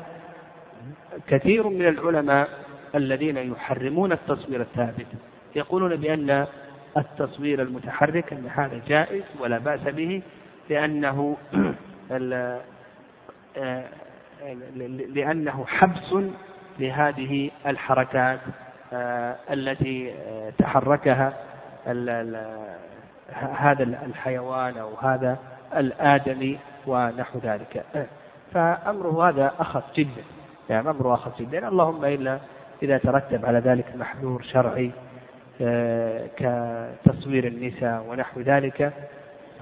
[1.29, 2.49] كثير من العلماء
[2.95, 5.07] الذين يحرمون التصوير الثابت
[5.57, 6.47] يقولون بأن
[6.97, 10.23] التصوير المتحرك أن هذا جائز ولا بأس به
[10.71, 11.37] لأنه
[13.57, 13.85] آه،
[15.15, 16.15] لأنه حبس
[16.79, 18.41] لهذه الحركات
[18.93, 21.33] آه، التي آه، تحركها
[23.57, 25.39] هذا الحيوان أو هذا
[25.77, 27.85] الآدمي ونحو ذلك.
[28.55, 30.23] فأمره هذا أخف جدا.
[30.71, 31.69] يعني أمره أخف جدا.
[31.69, 32.39] اللهم إلا
[32.83, 34.91] إذا ترتب على ذلك محذور شرعي
[35.63, 38.93] آه، كتصوير النساء ونحو ذلك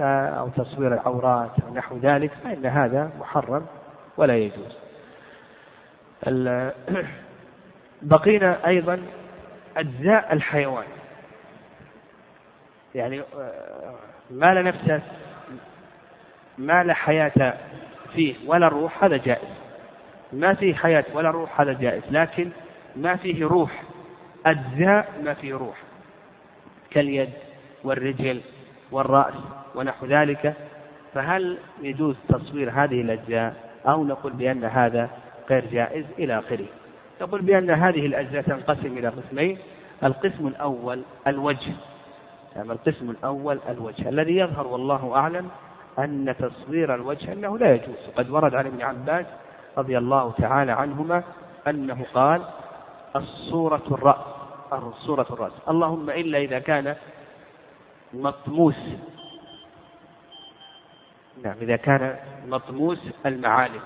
[0.01, 3.67] أو تصوير العورات أو نحو ذلك فإن هذا محرم.
[4.19, 4.77] ولا يجوز.
[8.03, 9.03] بقينا أيضا
[9.77, 10.87] أجزاء الحيوان.
[12.95, 13.95] يعني آه،
[14.31, 15.03] ما لا نفس
[16.59, 17.55] ما لا حياة
[18.15, 19.49] فيه ولا روح هذا جائز.
[20.33, 22.03] ما فيه حياة ولا روح هذا جائز.
[22.11, 22.51] لكن
[22.97, 23.83] ما فيه روح.
[24.47, 25.83] أجزاء ما فيه روح.
[26.91, 27.31] كاليد
[27.85, 28.41] والرجل
[28.91, 29.35] والرأس
[29.75, 30.55] ونحو ذلك.
[31.15, 35.11] فهل يجوز تصوير هذه الأجزاء؟ أو نقول بأن هذا
[35.51, 36.67] غير جائز إلى آخره.
[37.21, 39.59] نقول بأن هذه الأجزاء تنقسم إلى قسمين.
[40.05, 41.73] القسم الأول الوجه.
[42.57, 44.09] يعني القسم الأول الوجه.
[44.09, 45.49] الذي يظهر والله أعلم
[45.99, 48.09] أن تصوير الوجه أنه لا يجوز.
[48.09, 49.27] وقد ورد عن ابن عباس
[49.79, 51.23] رضي الله تعالى عنهما
[51.69, 52.43] أنه قال
[53.17, 54.25] الصورة الرأس.
[54.73, 55.53] الصورة الرأس.
[55.69, 56.97] اللهم إلا إذا كان
[58.15, 58.81] مطموس.
[61.45, 62.17] نعم إذا كان
[62.49, 63.81] مطموس المعالم.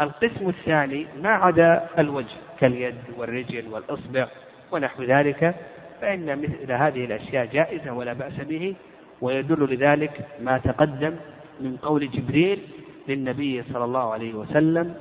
[0.00, 4.26] القسم الثاني ما عدا الوجه كاليد والرجل والإصبع
[4.72, 5.54] ونحو ذلك
[6.00, 8.74] فإن مثل هذه الأشياء جائزة ولا بأس به
[9.20, 11.16] ويدل لذلك ما تقدم
[11.60, 12.68] من قول جبريل
[13.08, 14.94] للنبي صلى الله عليه وسلم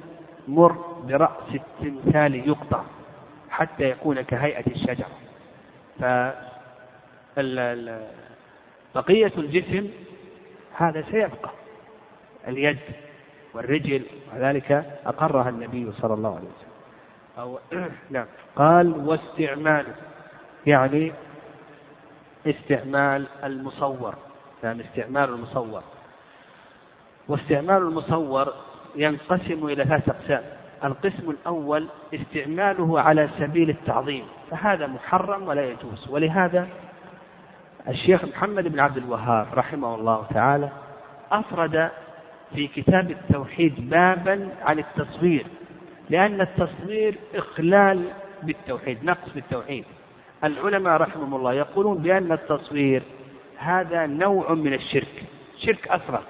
[0.47, 0.71] مر
[1.07, 2.83] برأس التمثال يقطع
[3.49, 5.07] حتى يكون كهيئة الشجرة.
[5.99, 6.05] ف
[8.95, 9.89] بقية الجسم
[10.77, 11.49] هذا سيبقى.
[12.47, 12.77] اليد
[13.53, 14.01] والرجل
[14.33, 16.75] وذلك أقرها النبي صلى الله عليه وسلم.
[17.39, 17.59] أو
[18.09, 18.25] نعم.
[18.55, 19.95] قال واستعماله
[20.67, 21.11] يعني
[22.47, 24.15] استعمال المصور.
[24.63, 25.83] يعني استعمال المصور.
[27.27, 28.53] واستعمال المصور
[28.95, 30.43] ينقسم إلى ثلاث أقسام.
[30.83, 36.09] القسم الأول استعماله على سبيل التعظيم فهذا محرم ولا يجوز.
[36.09, 36.67] ولهذا
[37.87, 40.69] الشيخ محمد بن عبد الوهاب رحمه الله تعالى
[41.31, 41.91] أفرد
[42.55, 45.45] في كتاب التوحيد بابا عن التصوير
[46.09, 48.03] لأن التصوير إخلال
[48.43, 49.85] بالتوحيد نقص بالتوحيد.
[50.43, 53.03] العلماء رحمهم الله يقولون بأن التصوير
[53.57, 55.23] هذا نوع من الشرك
[55.57, 56.23] شرك أصغر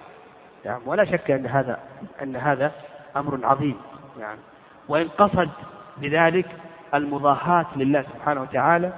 [0.65, 1.79] يعني ولا شك أن هذا
[2.21, 2.71] أن هذا
[3.15, 3.77] أمر عظيم.
[4.19, 4.39] يعني
[4.89, 5.49] وإن قصد
[5.97, 6.47] بذلك
[6.93, 8.93] المضاهاة لله سبحانه وتعالى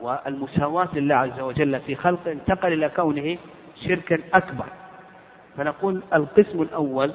[0.00, 3.38] والمساواة لله عز وجل في خلقه انتقل إلى كونه
[3.86, 4.66] شركا أكبر.
[5.58, 7.12] فنقول القسم الأول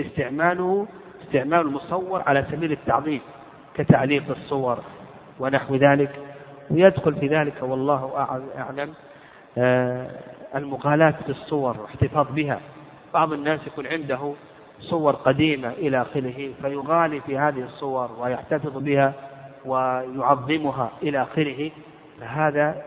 [0.00, 0.86] استعماله
[1.22, 3.20] استعمال المصور على سبيل التعظيم
[3.74, 4.78] كتعليق الصور
[5.40, 6.10] ونحو ذلك
[6.70, 8.26] ويدخل في ذلك والله
[8.58, 8.94] أعلم
[9.58, 10.10] آه،
[10.54, 12.60] المغالاة بالصور واحتفاظ بها.
[13.14, 14.32] بعض الناس يكون عنده
[14.80, 19.12] صور قديمة إلى آخره فيغالي في هذه الصور ويحتفظ بها
[19.64, 21.70] ويعظمها إلى آخره
[22.20, 22.82] فهذا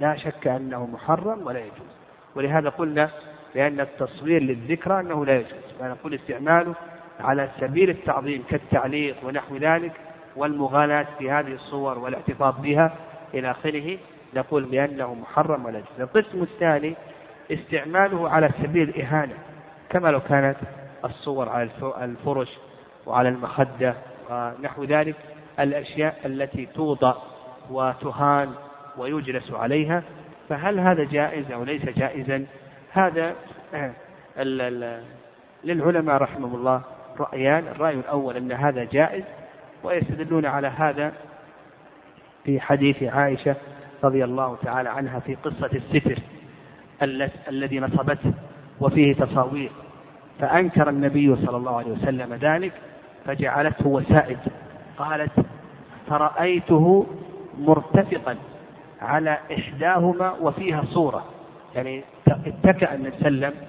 [0.00, 1.96] لا شك أنه محرم ولا يجوز.
[2.34, 3.10] ولهذا قلنا
[3.56, 5.64] بأن التصوير للذكرى أنه لا يجوز.
[5.80, 6.74] فنقول استعماله
[7.20, 9.92] على سبيل التعظيم كالتعليق ونحو ذلك
[10.36, 12.96] والمغالاة في هذه الصور والاحتفاظ بها
[13.34, 13.98] إلى آخره.
[14.34, 16.00] نقول بأنه محرم ولا يجوز.
[16.00, 16.94] القسم الثاني
[17.52, 19.34] استعماله على سبيل الإهانة
[19.90, 20.56] كما لو كانت
[21.04, 22.58] الصور على الفرش
[23.06, 23.94] وعلى المخدة
[24.30, 25.16] ونحو ذلك.
[25.60, 27.22] الأشياء التي توضأ
[27.70, 28.54] وتهان
[28.98, 30.02] ويجلس عليها
[30.48, 32.46] فهل هذا جائز أو ليس جائزا؟
[32.96, 33.34] هذا
[35.64, 36.82] للعلماء رحمهم الله
[37.20, 37.68] رأيان.
[37.68, 39.24] الرأي الأول أن هذا جائز
[39.82, 41.12] ويستدلون على هذا
[42.44, 43.56] في حديث عائشة
[44.04, 46.18] رضي الله تعالى عنها في قصة الستر
[47.48, 48.32] الذي نصبته
[48.80, 49.70] وفيه تصاوير.
[50.40, 52.72] فأنكر النبي صلى الله عليه وسلم ذلك
[53.24, 54.38] فجعلته وسائد.
[54.98, 55.32] قالت
[56.08, 57.06] فرأيته
[57.58, 58.36] مرتفقا
[59.02, 61.24] على إحداهما وفيها صورة.
[61.76, 63.68] يعني اتكأ النبي صلى الله عليه وسلم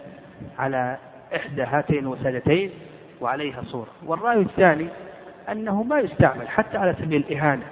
[0.60, 0.98] على
[1.36, 2.72] إحدى هاتين الوسادتين
[3.22, 3.88] وعليها صورة.
[4.06, 4.88] والرأي الثاني
[5.52, 7.64] أنه ما يستعمل حتى على سبيل الإهانة.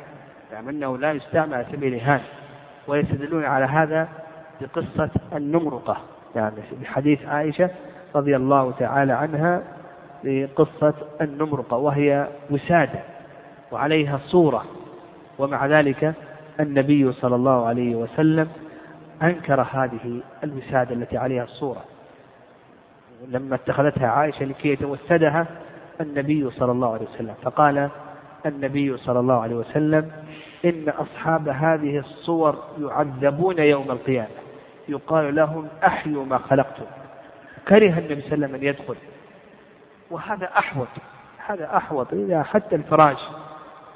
[0.51, 2.23] يعني أنه لا يستعمل على سبيل الإهانة.
[2.87, 4.07] ويستدلون على هذا
[4.61, 5.97] بقصة النمرقة.
[6.35, 7.69] يعني بحديث عائشة
[8.15, 9.63] رضي الله تعالى عنها
[10.23, 12.99] بقصة النمرقة وهي وسادة
[13.71, 14.65] وعليها صورة.
[15.39, 16.13] ومع ذلك
[16.59, 18.47] النبي صلى الله عليه وسلم
[19.23, 21.83] أنكر هذه الوسادة التي عليها الصورة.
[23.27, 25.47] لما اتخذتها عائشة لكي يتوسدها
[26.01, 27.33] النبي صلى الله عليه وسلم.
[27.43, 27.89] فقال
[28.45, 30.11] النبي صلى الله عليه وسلم
[30.65, 34.27] إن أصحاب هذه الصور يعذبون يوم القيامة.
[34.89, 36.85] يقال لهم أحيوا ما خلقتم.
[37.67, 38.95] كره النبي صلى الله عليه وسلم أن يدخل.
[40.11, 40.87] وهذا أحوط.
[41.47, 42.13] هذا أحوط.
[42.13, 43.19] إذا حتى الفراش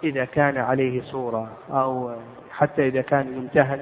[0.03, 2.15] إذا كان عليه صورة أو
[2.51, 3.81] حتى إذا كان يمتهن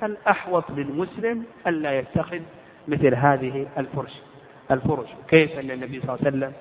[0.00, 2.40] فالأحوط للمسلم ألا يتخذ
[2.88, 4.12] مثل هذه الفرش
[4.70, 5.08] الفرش.
[5.28, 6.52] كيف أن النبي صلى الله عليه وسلم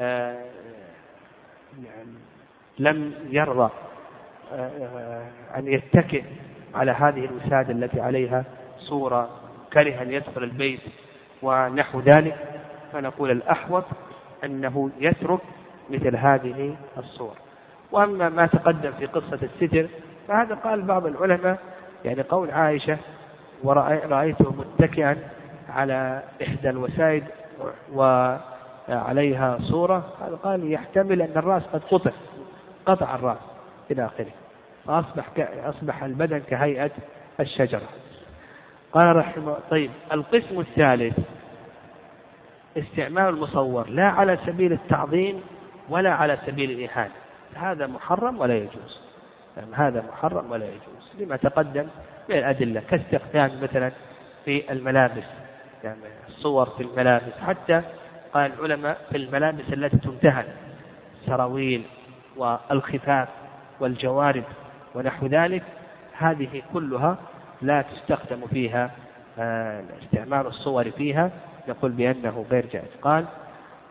[0.00, 0.44] آه،
[1.84, 2.14] يعني
[2.78, 3.70] لم يرضى
[4.52, 5.26] آه،
[5.56, 6.22] أن يتكئ
[6.74, 8.44] على هذه الوسادة التي عليها
[8.78, 9.30] صورة
[9.72, 10.80] كره أن يدخل البيت
[11.42, 12.36] ونحو ذلك
[12.92, 13.84] فنقول الأحوط
[14.44, 15.40] أنه يترك
[15.90, 17.36] مثل هذه الصور.
[17.92, 19.88] وأما ما تقدم في قصة الستر
[20.28, 21.58] فهذا قال بعض العلماء
[22.04, 22.98] يعني قول عائشة
[23.64, 25.16] ورأيته متكئا
[25.68, 27.24] على إحدى الوسائد
[27.92, 32.10] وعليها صورة هذا قال يحتمل أن الرأس قد قطع
[32.86, 33.38] قطع الرأس
[33.90, 34.30] إلى آخره
[34.86, 35.26] فأصبح
[35.64, 36.90] أصبح البدن كهيئة
[37.40, 37.88] الشجرة.
[38.92, 41.18] قال رحمه طيب القسم الثالث
[42.78, 45.40] استعمال المصور لا على سبيل التعظيم
[45.88, 47.12] ولا على سبيل الإهانة
[47.54, 49.11] هذا محرم ولا يجوز.
[49.74, 51.12] هذا محرم ولا يجوز.
[51.18, 51.86] لما تقدم
[52.28, 53.92] من الأدلة كاستخدام مثلا
[54.44, 55.24] في الملابس
[55.84, 55.98] يعني
[56.28, 57.82] الصور في الملابس حتى
[58.34, 60.44] قال العلماء في الملابس التي تمتهن
[61.20, 61.82] السراويل
[62.36, 63.28] والخفاف
[63.80, 64.44] والجوارب
[64.94, 65.62] ونحو ذلك
[66.18, 67.16] هذه كلها
[67.62, 68.90] لا تستخدم فيها
[69.38, 71.30] آه، استعمال الصور فيها.
[71.68, 72.88] نقول بأنه غير جائز.
[73.02, 73.24] قال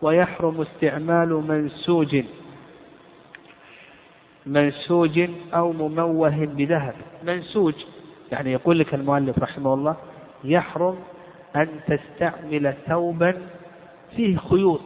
[0.01, 2.23] ويحرم استعمال منسوج
[4.45, 6.93] منسوج أو مموه بذهب.
[7.23, 7.73] منسوج.
[8.31, 9.95] يعني يقول لك المؤلف رحمه الله
[10.43, 10.95] يحرم
[11.55, 13.37] أن تستعمل ثوبا
[14.15, 14.81] فيه خيوط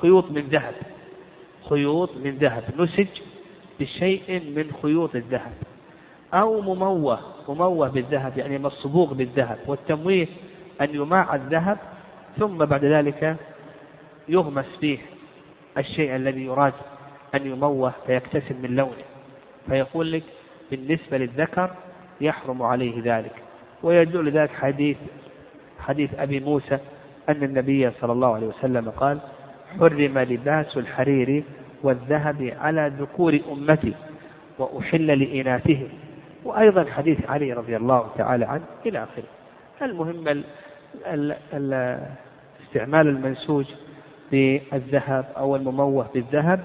[0.00, 0.74] خيوط من ذهب
[1.68, 2.64] خيوط من ذهب.
[2.78, 3.08] نسج
[3.80, 5.52] بشيء من خيوط الذهب.
[6.34, 7.18] أو مموه
[7.48, 9.58] مموه بالذهب يعني مصبوغ بالذهب.
[9.66, 10.26] والتمويه
[10.80, 11.78] أن يماع الذهب
[12.38, 13.36] ثم بعد ذلك
[14.28, 14.98] يغمس فيه
[15.78, 16.72] الشيء الذي يراد
[17.34, 19.04] أن يموه فيكتسب من لونه.
[19.68, 20.22] فيقول لك
[20.70, 21.70] بالنسبة للذكر
[22.20, 23.32] يحرم عليه ذلك.
[23.82, 24.96] ويدل ذلك حديث
[25.78, 26.78] حديث أبي موسى
[27.28, 29.18] أن النبي صلى الله عليه وسلم قال
[29.78, 31.44] حرم لباس الحرير
[31.82, 33.94] والذهب على ذكور أمتي
[34.58, 35.88] وأحل لإناثهم
[36.44, 39.24] وأيضا حديث علي رضي الله تعالى عنه إلى آخره.
[39.82, 40.44] المهم ال
[41.06, 41.98] ال ال
[42.66, 43.66] استعمال المنسوج
[44.32, 46.60] بالذهب أو المموه بالذهب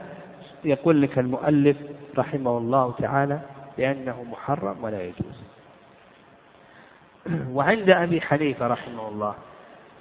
[0.64, 1.78] يقول لك المؤلف
[2.18, 3.39] رحمه الله تعالى
[3.78, 5.43] بأنه محرم ولا يجوز.
[7.57, 9.36] وعند أبي حنيفة رحمه الله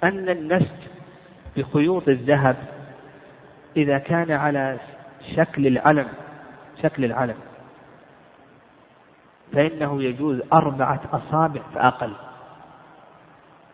[0.03, 0.87] أن النسج
[1.57, 2.55] بخيوط الذهب
[3.77, 4.79] إذا كان على
[5.35, 6.07] شكل العلم
[6.81, 7.35] شكل العلم
[9.53, 12.13] فإنه يجوز أربعة أصابع فأقل.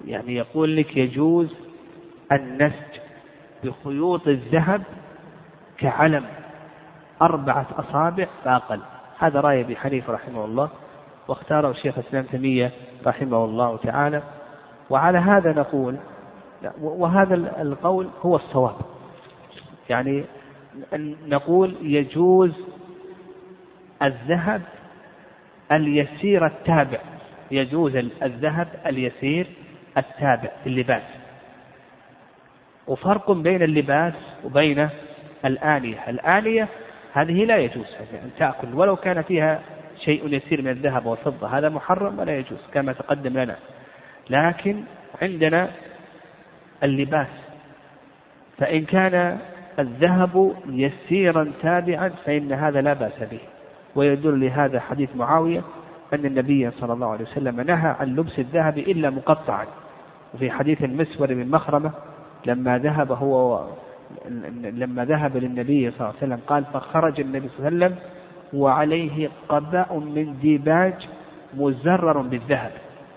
[0.05, 1.55] يعني يقول لك يجوز
[2.31, 2.99] النسج
[3.63, 4.83] بخيوط الذهب
[5.77, 6.25] كعلم.
[7.21, 8.79] أربعة أصابع فأقل
[9.19, 10.69] هذا رأي أبي حنيفة رحمه الله
[11.27, 12.71] واختاره الشيخ الإسلام تيمية
[13.05, 14.23] رحمه الله تعالى.
[14.89, 15.97] وعلى هذا نقول
[16.81, 18.75] وهذا القول هو الصواب.
[19.89, 20.25] يعني
[21.27, 22.51] نقول يجوز
[24.03, 24.61] الذهب
[25.71, 26.99] اليسير التابع.
[27.51, 29.47] يجوز الذهب اليسير
[29.97, 31.03] التابع في اللباس.
[32.87, 34.13] وفرق بين اللباس
[34.43, 34.89] وبين
[35.45, 36.67] الآنية الآنية
[37.15, 39.61] هذه لا يجوز أن تأكل ولو كان فيها
[39.99, 43.55] شيء يسير من الذهب والفضة هذا محرم ولا يجوز كما تقدم لنا.
[44.29, 44.83] لكن
[45.21, 45.69] عندنا
[46.83, 47.27] اللباس
[48.57, 49.37] فإن كان
[49.79, 53.39] الذهب يسيرا تابعا فإن هذا لا بأس به.
[53.95, 55.61] ويدل لهذا حديث معاوية
[56.13, 59.65] أن النبي صلى الله عليه وسلم نهى عن لبس الذهب إلا مقطعا.
[60.33, 61.91] وفي حديث المسور بن مخرمة
[62.45, 63.67] لما ذهب هو
[64.63, 67.95] لما ذهب للنبي صلى الله عليه وسلم قال فخرج النبي صلى الله عليه وسلم
[68.53, 71.07] وعليه قباء من ديباج
[71.57, 72.71] مزرر بالذهب.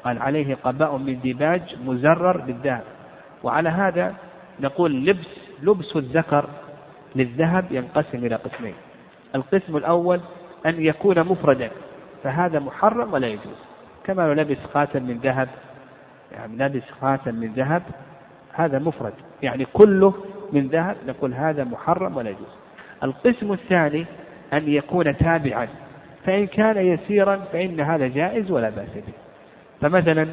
[0.05, 2.84] قال عليه قباء من ديباج مزرر بالذهب.
[3.43, 4.14] وعلى هذا
[4.61, 5.28] نقول لبس
[5.62, 6.49] لبس الذكر
[7.16, 8.74] للذهب ينقسم إلى قسمين.
[9.34, 10.20] القسم الأول
[10.66, 11.70] أن يكون مفردا
[12.24, 13.59] فهذا محرم ولا يجوز.
[14.05, 15.49] كما لو لبس خاتم من ذهب
[16.32, 17.82] يعني لبس خاتم من ذهب
[18.53, 19.12] هذا مفرد.
[19.43, 20.14] يعني كله
[20.53, 22.49] من ذهب نقول هذا محرم ولا يجوز.
[23.03, 24.07] القسم الثاني
[24.53, 25.68] أن يكون تابعا.
[26.24, 29.12] فإن كان يسيرا فإن هذا جائز ولا بأس به.
[29.80, 30.28] فمثلا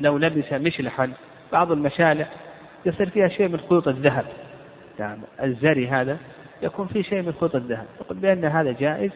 [0.00, 1.12] لو لبس مشلحا
[1.52, 2.28] بعض المشالح
[2.86, 4.24] يصير فيها شيء من خيوط الذهب.
[4.98, 6.16] نعم الزري هذا
[6.62, 7.86] يكون فيه شيء من خيوط الذهب.
[8.00, 9.10] يقول بأن هذا جائز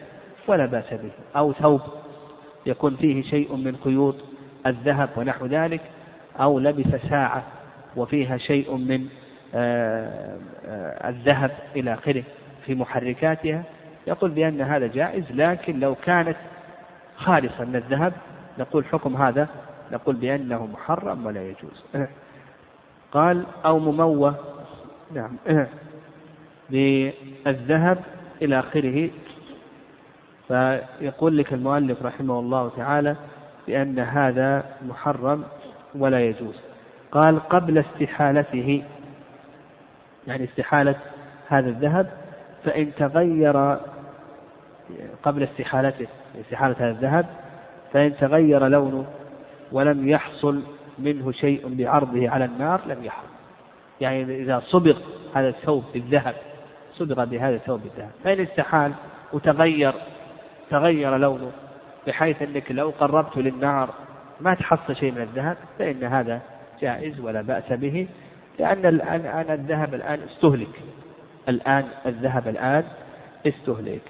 [0.47, 1.11] ولا بأس به.
[1.35, 1.81] أو ثوب
[2.65, 4.15] يكون فيه شيء من خيوط
[4.67, 5.81] الذهب ونحو ذلك.
[6.39, 7.43] أو لبس ساعة
[7.95, 9.07] وفيها شيء من
[11.05, 12.23] الذهب إلى آخره
[12.65, 13.63] في محركاتها.
[14.07, 16.35] يقول بأن هذا جائز لكن لو كانت
[17.15, 18.13] خالصة من الذهب
[18.59, 19.47] نقول حكم هذا
[19.91, 21.85] نقول بأنه محرم ولا يجوز.
[23.11, 24.35] قال أو مموه.
[25.13, 25.37] نعم.
[26.69, 27.97] بالذهب
[28.41, 29.09] إلى آخره.
[30.47, 33.15] فيقول لك المؤلف رحمه الله تعالى
[33.67, 35.43] بأن هذا محرم
[35.95, 36.61] ولا يجوز.
[37.11, 38.83] قال قبل استحالته
[40.29, 40.95] يعني استحالة
[41.47, 42.09] هذا الذهب
[42.65, 43.77] فإن تغير
[45.23, 46.07] قبل استحالته
[46.41, 47.25] استحالة هذا الذهب
[47.93, 49.05] فإن تغير لونه
[49.71, 50.63] ولم يحصل
[50.99, 53.29] منه شيء بعرضه على النار لم يحرم
[54.01, 54.97] يعني إذا صبغ
[55.35, 56.35] هذا الثوب بالذهب
[56.93, 58.93] صبغ بهذا الثوب بالذهب فإن استحال
[59.33, 59.93] وتغير
[60.69, 61.51] تغير لونه
[62.07, 63.89] بحيث أنك لو قربته للنار
[64.41, 66.41] ما تحصل شيء من الذهب فإن هذا
[66.81, 68.07] جائز ولا بأس به.
[68.59, 70.81] لأن الآن الذهب الآن استهلك.
[71.49, 72.83] الآن الذهب الآن
[73.47, 74.01] استهلك.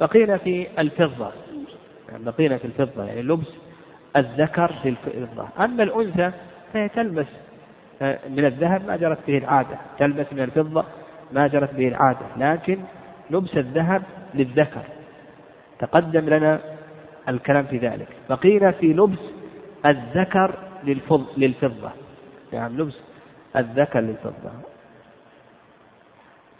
[0.00, 1.32] بقينا في الفضة.
[2.08, 3.48] يعني بقينا في الفضة يعني لبس
[4.16, 5.48] الذكر في الفضة.
[5.64, 6.30] أما الأنثى
[6.72, 7.26] فهي تلبس
[8.02, 9.78] آه، من الذهب ما جرت به العادة.
[9.98, 10.84] تلبس من الفضة
[11.32, 12.26] ما جرت به العادة.
[12.36, 12.78] لكن
[13.30, 14.02] لبس الذهب
[14.34, 14.82] للذكر.
[15.78, 16.60] تقدم لنا
[17.28, 18.08] الكلام في ذلك.
[18.30, 19.18] بقينا في لبس
[19.86, 20.54] الذكر
[21.36, 21.90] للفضة.
[22.52, 22.98] يعني لبس
[23.56, 24.50] الذكر للفضة.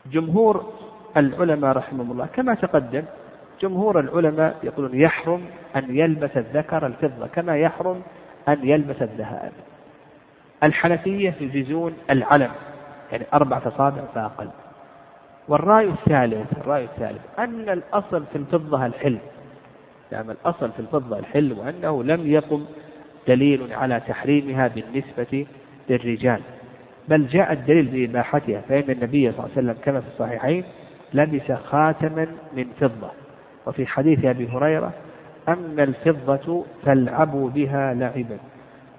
[0.07, 0.73] جمهور
[1.17, 3.03] العلماء رحمهم الله كما تقدم
[3.61, 5.45] جمهور العلماء يقولون يحرم
[5.77, 8.03] أن يلبس الذكر الفضة كما يحرم
[8.49, 9.53] أن يلبس الذهب
[10.65, 12.51] الحنفية يجيزون العلم
[13.13, 14.49] يعني أربعة أصابع فأقل.
[15.49, 19.19] والرأي الثالث الرأي الثالث أن الأصل في الفضة الحل
[20.13, 22.65] يعني الأصل في الفضة الحل وأنه لم يقم
[23.29, 25.47] دليل على تحريمها بالنسبة
[25.91, 26.41] للرجال.
[27.09, 30.65] بل جاء الدليل بإباحتها فإن النبي صلى الله عليه وسلم كما في الصحيحين
[31.15, 32.27] لبس خاتما
[32.57, 33.11] من فضة.
[33.67, 34.93] وفي حديث أبي هريرة
[35.49, 38.39] أما الفضة فالعبوا بها لعبا.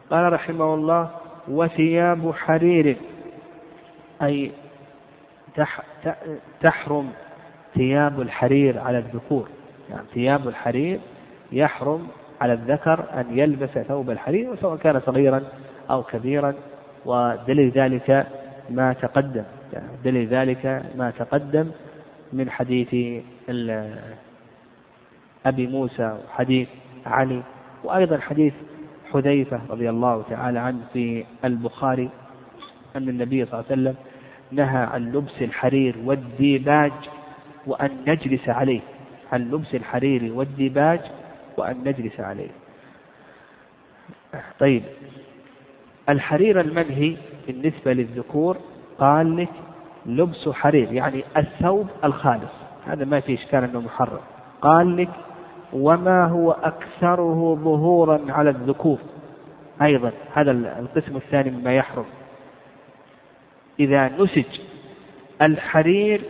[0.09, 1.09] قال رحمه الله
[1.47, 2.97] وثياب حرير
[4.21, 4.51] أي
[6.61, 7.09] تحرم
[7.75, 9.47] ثياب الحرير على الذكور.
[9.89, 10.99] يعني ثياب الحرير
[11.51, 12.07] يحرم
[12.41, 15.43] على الذكر أن يلبس ثوب الحرير سواء كان صغيرا
[15.89, 16.53] أو كبيرا.
[17.05, 18.27] ودليل ذلك
[18.69, 19.43] ما تقدم.
[20.03, 21.71] دليل ذلك ما تقدم
[22.33, 23.21] من حديث
[25.45, 26.67] أبي موسى وحديث
[27.05, 27.41] علي
[27.83, 28.53] وأيضا حديث
[29.13, 32.09] حذيفة رضي الله تعالى عنه في البخاري
[32.95, 33.95] أن النبي صلى الله عليه وسلم
[34.51, 36.91] نهى عن لبس الحرير والديباج
[37.67, 38.81] وأن نجلس عليه.
[39.31, 40.99] عن لبس الحرير والديباج
[41.57, 42.49] وأن نجلس عليه.
[44.59, 44.83] طيب
[46.09, 48.57] الحرير المنهي بالنسبة للذكور
[48.99, 49.49] قال لك
[50.05, 52.51] لبس حرير يعني الثوب الخالص
[52.85, 54.19] هذا ما في إشكال أنه محرم.
[54.61, 55.09] قال لك
[55.73, 58.97] وما هو أكثره ظهورا على الذكور.
[59.81, 62.05] أيضا هذا القسم الثاني مما يحرم.
[63.79, 64.59] إذا نسج
[65.41, 66.21] الحرير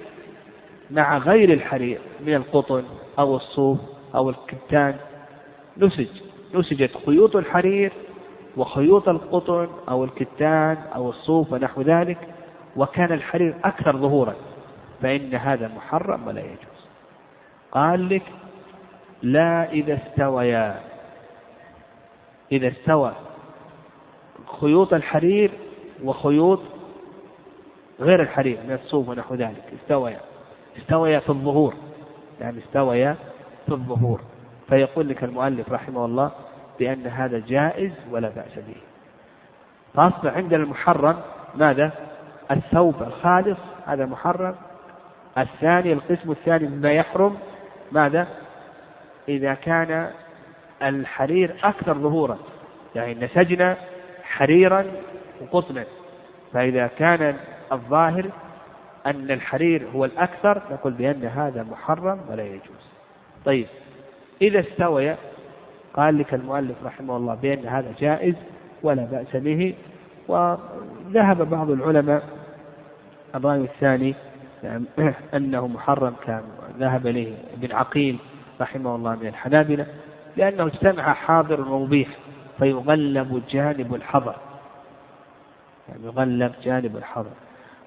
[0.91, 2.83] مع غير الحرير من القطن
[3.19, 3.79] أو الصوف
[4.15, 4.95] أو الكتان
[5.77, 6.07] نسج
[6.55, 7.93] نسجت خيوط الحرير
[8.57, 12.17] وخيوط القطن أو الكتان أو الصوف ونحو ذلك
[12.75, 14.35] وكان الحرير أكثر ظهورا
[15.01, 16.87] فإن هذا محرم ولا يجوز.
[17.71, 18.23] قال لك
[19.21, 20.81] لا إذا استويا
[22.51, 23.13] إذا استوى
[24.61, 25.51] خيوط الحرير
[26.03, 26.59] وخيوط
[27.99, 29.63] غير الحرير من الصوف ونحو ذلك.
[29.83, 30.19] استويا
[30.77, 31.73] استويا في الظهور.
[32.41, 33.15] يعني استويا
[33.65, 34.21] في الظهور.
[34.69, 36.31] فيقول لك المؤلف رحمه الله
[36.79, 38.75] بأن هذا جائز ولا بأس به.
[39.93, 41.19] فأصبح عندنا المحرم
[41.55, 41.91] ماذا؟
[42.51, 44.55] الثوب الخالص هذا محرم.
[45.37, 47.37] الثاني القسم الثاني مما يحرم
[47.91, 48.27] ماذا؟
[49.29, 50.11] إذا كان
[50.83, 52.37] الحرير أكثر ظهورا.
[52.95, 53.77] يعني نسجنا
[54.23, 54.85] حريرا
[55.41, 55.83] وقطنا.
[56.53, 57.37] فإذا كان
[57.71, 58.29] الظاهر
[59.05, 62.89] أن الحرير هو الأكثر نقول بأن هذا محرم ولا يجوز.
[63.45, 63.67] طيب
[64.41, 65.15] إذا استوي
[65.95, 68.35] قال لك المؤلف رحمه الله بأن هذا جائز
[68.83, 69.75] ولا بأس به
[70.27, 72.23] وذهب بعض العلماء.
[73.35, 74.15] الرأي الثاني
[74.63, 74.85] يعني
[75.35, 76.43] أنه محرم كان
[76.79, 78.17] ذهب إليه ابن عقيل
[78.61, 79.87] رحمه الله من الحنابلة
[80.37, 82.09] لأنه اجتمع حاضر ومبيح
[82.59, 84.35] فيغلب جانب الحظر
[85.89, 87.31] يعني يغلب جانب الحظر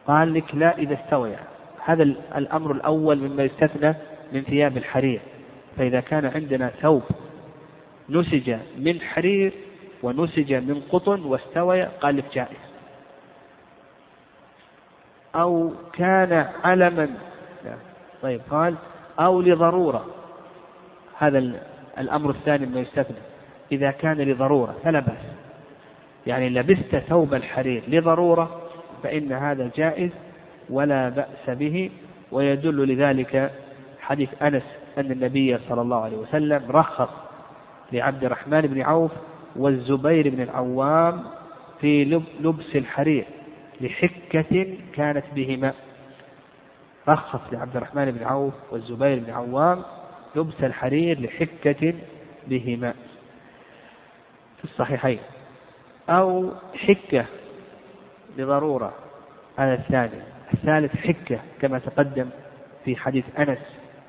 [0.07, 1.37] قال لك لا إذا استوى
[1.85, 2.03] هذا
[2.37, 3.95] الأمر الأول مما يستثنى
[4.33, 5.21] من ثياب الحرير.
[5.77, 7.03] فإذا كان عندنا ثوب
[8.11, 9.53] نسج من حرير
[10.03, 12.69] ونسج من قطن واستوي قال لك جائز
[15.35, 17.09] أو كان علما
[18.23, 18.75] طيب قال
[19.21, 20.07] أو لضرورة.
[21.19, 21.39] هذا
[21.99, 23.17] الأمر الثاني ما يستثنى.
[23.73, 25.25] إذا كان لضرورة فلا بأس.
[26.27, 28.61] يعني لبست ثوب الحرير لضرورة
[29.03, 30.11] فإن هذا جائز
[30.71, 31.91] ولا بأس به.
[32.33, 33.53] ويدل لذلك
[34.01, 34.63] حديث أنس
[34.99, 37.28] أن النبي صلى الله عليه وسلم رخص
[37.93, 39.13] لعبد الرحمن بن عوف
[39.57, 41.25] والزبير بن العوام
[41.81, 42.05] في
[42.41, 43.25] لبس الحرير
[43.81, 45.73] لحكة كانت بهما.
[47.09, 49.83] رخص لعبد الرحمن بن عوف والزبير بن عوام
[50.37, 51.95] لبس الحرير لحكة
[52.49, 52.95] بهما.
[54.59, 55.19] في الصحيحين.
[56.09, 57.25] أو حكة
[58.39, 58.93] لضرورة.
[59.57, 60.23] هذا الثاني.
[60.55, 62.29] الثالث حكة كما تقدم
[62.85, 63.59] في حديث أنس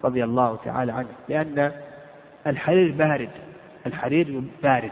[0.03, 1.09] رضي الله تعالى عنه.
[1.29, 1.71] لأن
[2.47, 3.29] الحرير بارد.
[3.85, 4.91] الحرير بارد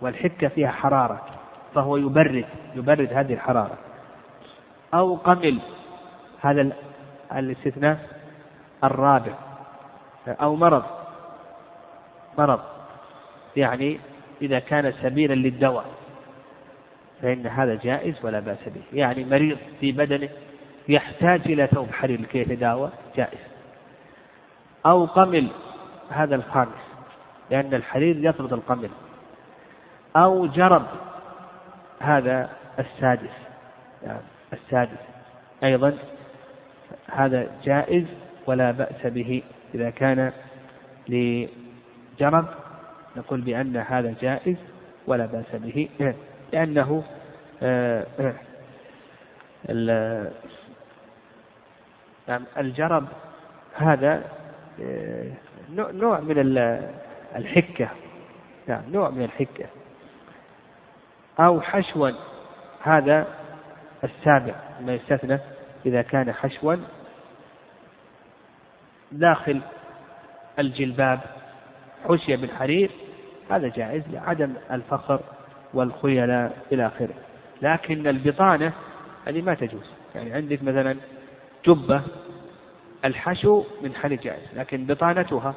[0.00, 1.26] والحكة فيها حرارة
[1.74, 2.44] فهو يبرد
[2.74, 3.78] يبرد هذه الحرارة.
[4.94, 5.60] أو قمل
[6.40, 6.72] هذا
[7.32, 7.98] الاستثناء
[8.84, 9.32] الرابع.
[10.28, 10.84] أو مرض
[12.38, 12.60] مرض
[13.56, 14.00] يعني
[14.42, 15.84] إذا كان سبيلا للدواء
[17.22, 18.82] فإن هذا جائز ولا بأس به.
[18.92, 20.28] يعني مريض في بدنه
[20.88, 23.38] يحتاج إلى ثوب حرير لكي يتداوى جائز.
[24.86, 25.48] أو قمل
[26.10, 26.85] هذا الخامس.
[27.50, 28.90] لأن الحرير يطرد القمل
[30.16, 30.86] أو جرب
[32.00, 33.30] هذا السادس.
[34.02, 34.20] يعني
[34.52, 34.98] السادس.
[35.64, 35.98] أيضا
[37.12, 38.04] هذا جائز
[38.46, 39.42] ولا بأس به.
[39.74, 40.32] إذا كان
[41.08, 42.46] لجرب
[43.16, 44.56] نقول بأن هذا جائز
[45.06, 45.88] ولا بأس به.
[46.52, 47.04] لأنه
[47.62, 48.06] آه،
[52.28, 53.08] نعم الجرب
[53.74, 54.22] هذا
[54.82, 55.30] آه،
[55.70, 56.38] نوع من
[57.36, 57.88] الحكة.
[58.66, 59.66] نعم نوع من الحكة.
[61.40, 62.10] أو حشوا
[62.82, 63.26] هذا
[64.04, 65.38] السابع ما يستثنى
[65.86, 66.76] إذا كان حشوا.
[69.12, 69.60] داخل
[70.58, 71.20] الجلباب
[72.08, 72.90] حشي بالحرير
[73.50, 75.20] هذا جائز لعدم الفخر
[75.74, 77.14] والخيلاء إلى آخره.
[77.62, 78.72] لكن البطانة
[79.26, 79.90] هذه ما تجوز.
[80.14, 80.96] يعني عندك مثلا
[81.66, 82.02] جبة
[83.04, 85.54] الحشو من حرير جائز لكن بطانتها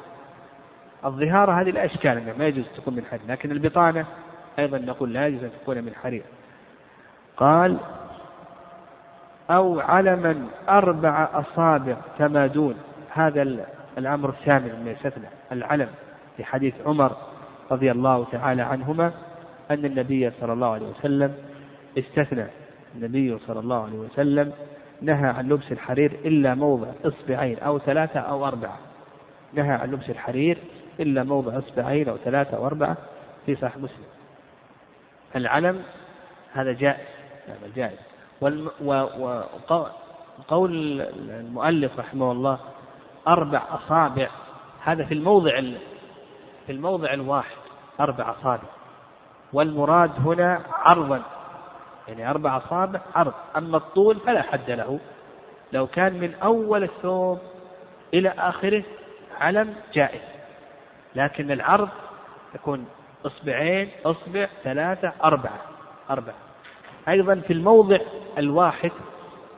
[1.04, 4.06] الظهارة هذه لا إشكال أنها ما يجوز تكون من حرير لكن البطانة
[4.58, 6.22] أيضا نقول لا يجوز أن تكون من حرير.
[7.36, 7.78] قال
[9.50, 12.74] أو علما أربع أصابع تمادون
[13.10, 13.42] هذا
[13.98, 15.88] الأمر الثامن من يستثنى العلم
[16.36, 17.16] في حديث عمر
[17.70, 19.12] رضي الله تعالى عنهما
[19.70, 21.34] أن النبي صلى الله عليه وسلم
[21.98, 22.46] استثنى.
[22.94, 24.52] النبي صلى الله عليه وسلم
[25.02, 28.76] نهى عن لبس الحرير إلا موضع إصبعين أو ثلاثة أو أربعة.
[29.52, 30.58] نهى عن لبس الحرير
[31.00, 32.96] إلا موضع إصبعين أو ثلاثة أو أربعة
[33.46, 34.06] في صحيح مسلم.
[35.36, 35.82] العلم
[36.52, 37.06] هذا جائز
[37.48, 37.98] هذا جائز.
[40.40, 42.58] وقول المؤلف رحمه الله
[43.28, 44.28] أربع أصابع
[44.84, 45.60] هذا في الموضع
[46.66, 47.56] في الموضع الواحد
[48.00, 48.68] أربع أصابع.
[49.52, 51.22] والمراد هنا عرضا
[52.08, 54.98] يعني أربع أصابع عرض أما الطول فلا حد له.
[55.72, 57.38] لو كان من أول الثوب
[58.14, 58.84] إلى آخره
[59.40, 60.39] علم جائز.
[61.14, 61.88] لكن العرض
[62.54, 62.86] يكون
[63.26, 65.60] إصبعين إصبع ثلاثة أربعة
[66.10, 66.34] أربعة.
[67.08, 67.98] أيضا في الموضع
[68.38, 68.92] الواحد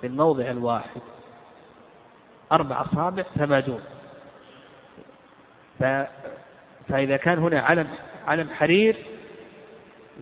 [0.00, 1.00] في الموضع الواحد
[2.52, 3.80] أربع أصابع ثمانون
[5.78, 5.84] ف...
[6.88, 7.88] فإذا كان هنا علم
[8.26, 8.96] علم حرير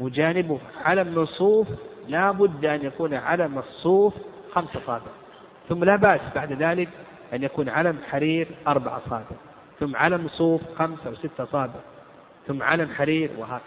[0.01, 1.69] وجانبه علم صوف
[2.09, 4.15] لا بد أن يكون علم الصوف
[4.53, 5.11] خمس أصابع.
[5.69, 6.89] ثم لا بأس بعد ذلك
[7.33, 9.37] أن يكون علم حرير أربع أصابع.
[9.81, 11.81] ثم علم صوف خمسة أو ستة أصابع
[12.47, 13.61] ثم علم حرير وهكذا.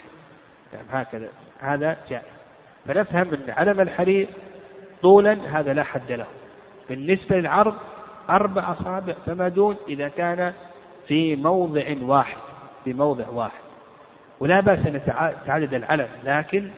[0.73, 1.29] يعني هكذا.
[1.59, 2.23] هذا جائز.
[2.87, 4.27] فنفهم أن علم الحرير
[5.01, 6.27] طولا هذا لا حد له.
[6.89, 7.75] بالنسبة للعرض
[8.29, 10.53] أربع أصابع فما دون إذا كان
[11.07, 12.37] في موضع واحد
[12.83, 13.63] في موضع واحد.
[14.39, 16.69] ولا بأس أن يتعدد العلم لكن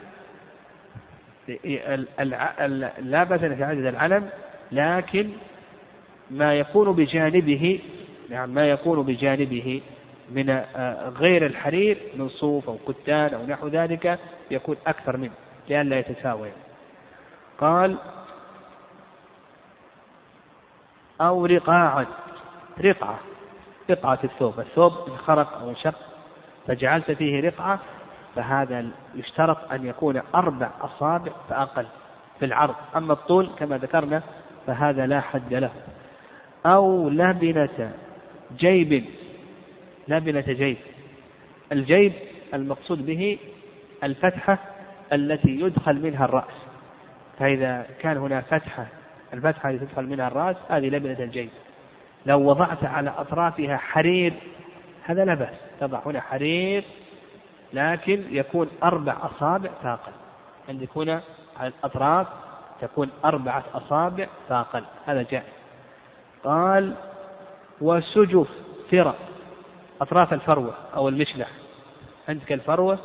[2.98, 4.28] لا بأس أن يتعدد العلم
[4.72, 5.30] لكن
[6.30, 7.80] ما يكون بجانبه
[8.30, 9.82] نعم ما يكون بجانبه
[10.30, 14.18] من آه، غير الحرير من صوف أو كتان أو نحو ذلك
[14.50, 15.32] يكون أكثر منه
[15.68, 16.50] لئلا يتساوي.
[17.58, 17.96] قال
[21.20, 22.06] أو رقاعا
[22.80, 23.18] رقعة
[23.90, 25.94] رقعة الثوب الثوب انخرق أو انشق
[26.66, 27.80] فجعلت فيه رقعة
[28.36, 31.86] فهذا يشترط أن يكون أربع أصابع فأقل
[32.38, 32.74] في العرض.
[32.96, 34.22] أما الطول كما ذكرنا
[34.66, 35.70] فهذا لا حد له.
[36.66, 37.92] أو لبنة
[38.58, 39.04] جيب
[40.08, 40.76] لبنة جيب.
[41.72, 42.12] الجيب
[42.54, 43.38] المقصود به
[44.04, 44.58] الفتحة
[45.12, 46.54] التي يدخل منها الرأس.
[47.38, 48.86] فإذا كان هنا فتحة
[49.34, 51.48] الفتحة التي تدخل منها الرأس هذه لبنة الجيب.
[52.26, 54.32] لو وضعت على أطرافها حرير
[55.04, 55.54] هذا لا بأس.
[55.80, 56.84] تضع هنا حرير
[57.72, 60.12] لكن يكون أربع أصابع فاقل
[60.68, 61.22] عندك هنا
[61.56, 62.26] على الأطراف
[62.80, 65.44] تكون أربعة أصابع فاقل هذا جائز.
[66.44, 66.94] قال
[67.80, 68.48] وسجف
[68.90, 69.16] فرق
[70.00, 71.48] أطراف الفروة أو المشلح.
[72.28, 72.98] عندك الفروة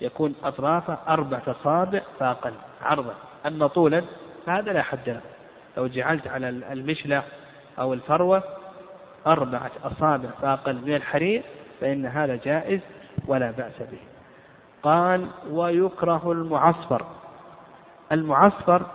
[0.00, 2.52] يكون أطرافه أربعة أصابع فأقل
[2.82, 3.14] عرضا.
[3.46, 4.02] أما طولا
[4.46, 5.20] فهذا لا حد له.
[5.76, 7.24] لو جعلت على المشلح
[7.78, 8.42] أو الفروة
[9.26, 11.42] أربعة أصابع فأقل من الحرير
[11.80, 12.80] فإن هذا جائز
[13.26, 13.98] ولا بأس به.
[14.82, 17.06] قال ويكره المعصفر.
[18.12, 18.86] المعصفر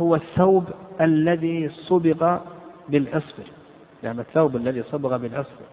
[0.00, 0.64] هو الثوب
[1.00, 2.38] الذي صبغ
[2.88, 3.42] بالعصفر
[4.04, 5.64] يعني الثوب الذي صبغ بالعصفر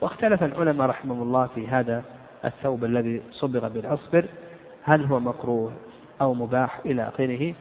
[0.00, 2.02] واختلف العلماء رحمهم الله في هذا
[2.44, 4.24] الثوب الذي صبغ بالعصفر
[4.82, 5.72] هل هو مكروه
[6.20, 7.54] أو مباح إلى آخره؟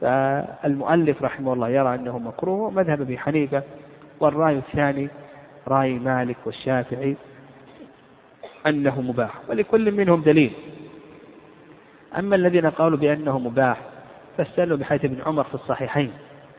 [0.00, 3.62] فالمؤلف رحمه الله يرى أنه مكروه مذهب أبي حنيفة
[4.20, 5.08] والرأي الثاني
[5.68, 7.16] رأي مالك والشافعي
[8.66, 10.52] أنه مباح ولكل منهم دليل.
[12.18, 13.80] أما الذين قالوا بأنه مباح
[14.38, 16.12] فاستدلوا بحيث ابن عمر في الصحيحين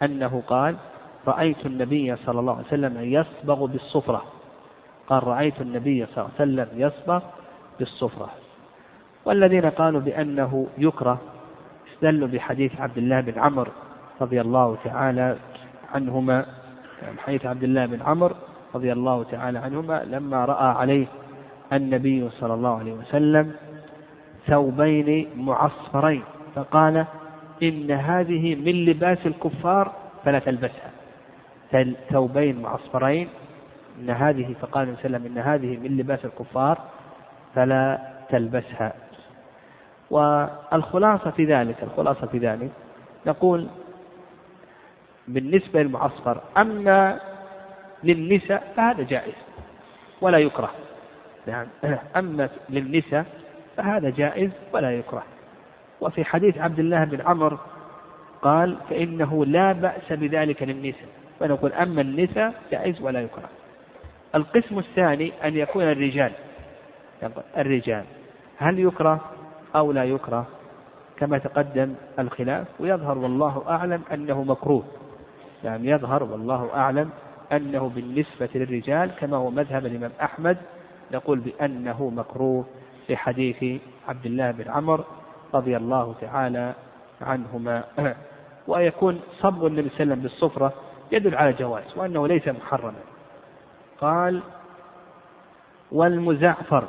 [0.04, 0.76] أنه قال
[1.28, 4.24] رأيت النبي صلى الله عليه وسلم يصبغ بالصفرة.
[5.08, 7.22] قال رأيت النبي صلى الله عليه وسلم يصبغ
[7.80, 8.30] بالصفرة.
[9.26, 11.20] والذين قالوا بأنه يكره
[11.94, 13.72] استدلوا بحديث عبد الله بن عمرو
[14.22, 15.38] رضي الله تعالى
[15.94, 16.46] عنهما.
[17.18, 18.36] حديث عبد الله بن عمرو
[18.76, 21.08] رضي الله تعالى عنهما لما رأى عليه
[21.74, 23.52] النبي صلى الله عليه وسلم
[24.48, 26.24] ثوبين معصفرين.
[26.56, 27.06] فقال
[27.64, 29.92] إن هذه من لباس الكفار
[30.26, 30.92] فلا تلبسها.
[32.12, 33.30] ثوبين معصفرين
[34.00, 36.78] إن هذه فقال النبي صلى الله عليه وسلم إن هذه من لباس الكفار
[37.56, 38.00] فلا
[38.30, 38.94] تلبسها.
[40.12, 42.72] والخلاصة في ذلك الخلاصة في ذلك
[43.26, 43.68] نقول
[45.28, 47.20] بالنسبة للمعصفر أما
[48.04, 49.34] للنساء فهذا جائز
[50.22, 50.72] ولا يكره.
[51.48, 51.68] نعم.
[52.20, 53.26] أما للنساء
[53.78, 55.24] فهذا جائز ولا يكره.
[56.02, 57.58] وفي حديث عبد الله بن عمر
[58.42, 61.17] قال فإنه لا بأس بذلك للنساء.
[61.40, 63.50] فنقول أما النساء جائز ولا يكره.
[64.36, 66.32] القسم الثاني أن يكون الرجال.
[67.58, 68.04] الرجال.
[68.58, 69.22] هل يكره
[69.76, 70.46] أو لا يكره؟
[71.18, 74.84] كما تقدم الخلاف ويظهر والله أعلم أنه مكروه.
[75.64, 77.10] يعني يظهر والله أعلم
[77.52, 80.58] أنه بالنسبة للرجال كما هو مذهب الإمام أحمد
[81.12, 82.66] نقول بأنه مكروه
[83.08, 85.04] في حديث عبد الله بن عمر
[85.54, 86.74] رضي الله تعالى
[87.22, 87.84] عنهما.
[88.68, 90.74] ويكون صب النبي صلى الله عليه وسلم بالصفرة
[91.12, 92.94] يدل على جواز وأنه ليس محرما.
[94.02, 94.42] قال
[95.92, 96.84] والمزعفر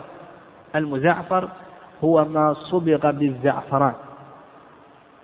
[0.77, 1.49] المزعفر
[2.05, 3.95] هو ما صبغ بالزعفران.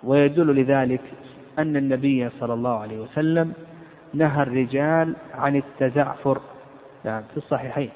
[0.03, 1.01] ويدل لذلك
[1.59, 3.53] أن النبي صلى الله عليه وسلم
[4.13, 6.41] نهى الرجال عن التزعفر.
[7.05, 7.89] يعني في الصحيحين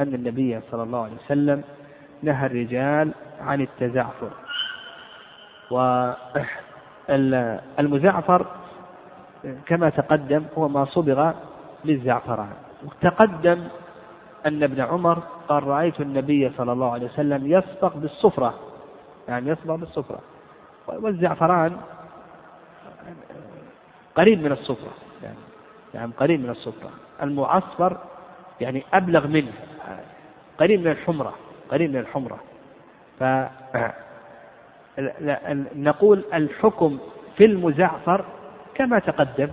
[0.00, 1.62] أن النبي صلى الله عليه وسلم
[2.22, 4.30] نهى الرجال عن التزعفر.
[7.78, 8.46] والمزعفر
[9.66, 11.32] كما تقدم هو ما صبغ
[11.84, 12.52] بالزعفران
[13.00, 13.68] تقدم
[14.46, 15.18] أن ابن عمر
[15.48, 18.54] قال رأيت النبي صلى الله عليه وسلم يصبغ بالصفرة.
[19.28, 20.20] يعني يصبغ بالصفرة.
[20.86, 21.76] والزعفران
[24.14, 24.92] قريب من الصفرة.
[25.22, 25.38] يعني,
[25.94, 26.90] يعني قريب من الصفرة.
[27.22, 27.96] المعصفر
[28.60, 29.52] يعني أبلغ منه.
[30.58, 31.34] قريب من الحمرة.
[31.70, 32.38] قريب من الحمرة.
[33.18, 33.24] ف
[35.76, 36.98] نقول الحكم
[37.36, 38.24] في المزعفر
[38.78, 39.48] كما تقدم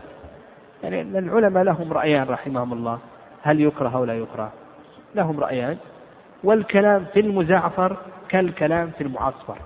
[0.83, 2.99] يعني العلماء لهم رأيان رحمهم الله
[3.41, 4.51] هل يكره أو لا يكره؟
[5.15, 5.77] لهم رأيان.
[6.43, 7.97] والكلام في المزعفر
[8.29, 9.57] كالكلام في المعصفر.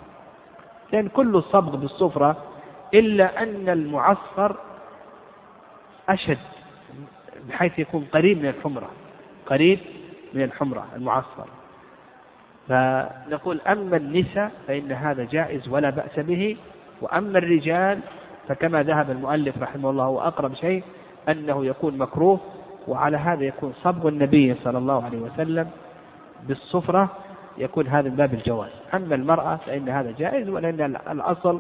[0.94, 2.38] لأن كل الصبغ بالصفرة
[2.94, 4.56] إلا أن المعصفر
[6.10, 6.38] أشد
[7.50, 8.90] بحيث يكون قريب من الحمرة
[9.46, 9.80] قريب
[10.34, 11.48] من الحمرة المعصفر.
[12.68, 16.58] فنقول أما النساء فإن هذا جائز ولا بأس به
[17.02, 18.00] وأما الرجال
[18.50, 20.84] فكما ذهب المؤلف رحمه الله هو أقرب شيء
[21.30, 22.40] أنه يكون مكروه
[22.88, 25.70] وعلى هذا يكون صبغ النبي صلى الله عليه وسلم
[26.48, 27.10] بالصفرة
[27.58, 28.70] يكون هذا من باب الجواز.
[28.94, 31.60] أما المرأة فإن هذا جائز ولأن الأصل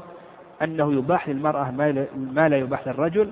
[0.61, 1.71] أنه يباح للمرأة
[2.33, 3.29] ما لا يباح للرجل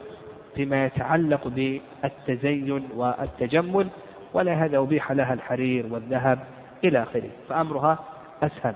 [0.56, 3.88] فيما يتعلق بالتزين والتجمل
[4.34, 6.40] ولا هذا أبيح لها الحرير والذهب
[6.84, 8.00] إلى آخره فأمرها
[8.44, 8.76] أسهل.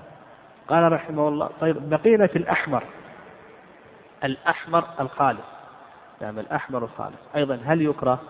[0.68, 2.82] قال رحمه الله طيب بقينا في الأحمر.
[4.24, 5.46] الأحمر الخالص.
[6.20, 7.16] نعم الأحمر الخالص.
[7.36, 8.20] أيضا هل يكره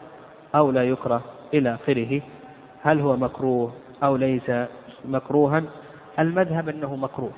[0.55, 1.22] أو لا يكره
[1.55, 2.22] إلى آخره؟
[2.82, 3.72] هل هو مكروه
[4.03, 4.51] أو ليس
[5.05, 5.62] مكروها؟
[6.18, 7.32] المذهب أنه مكروه.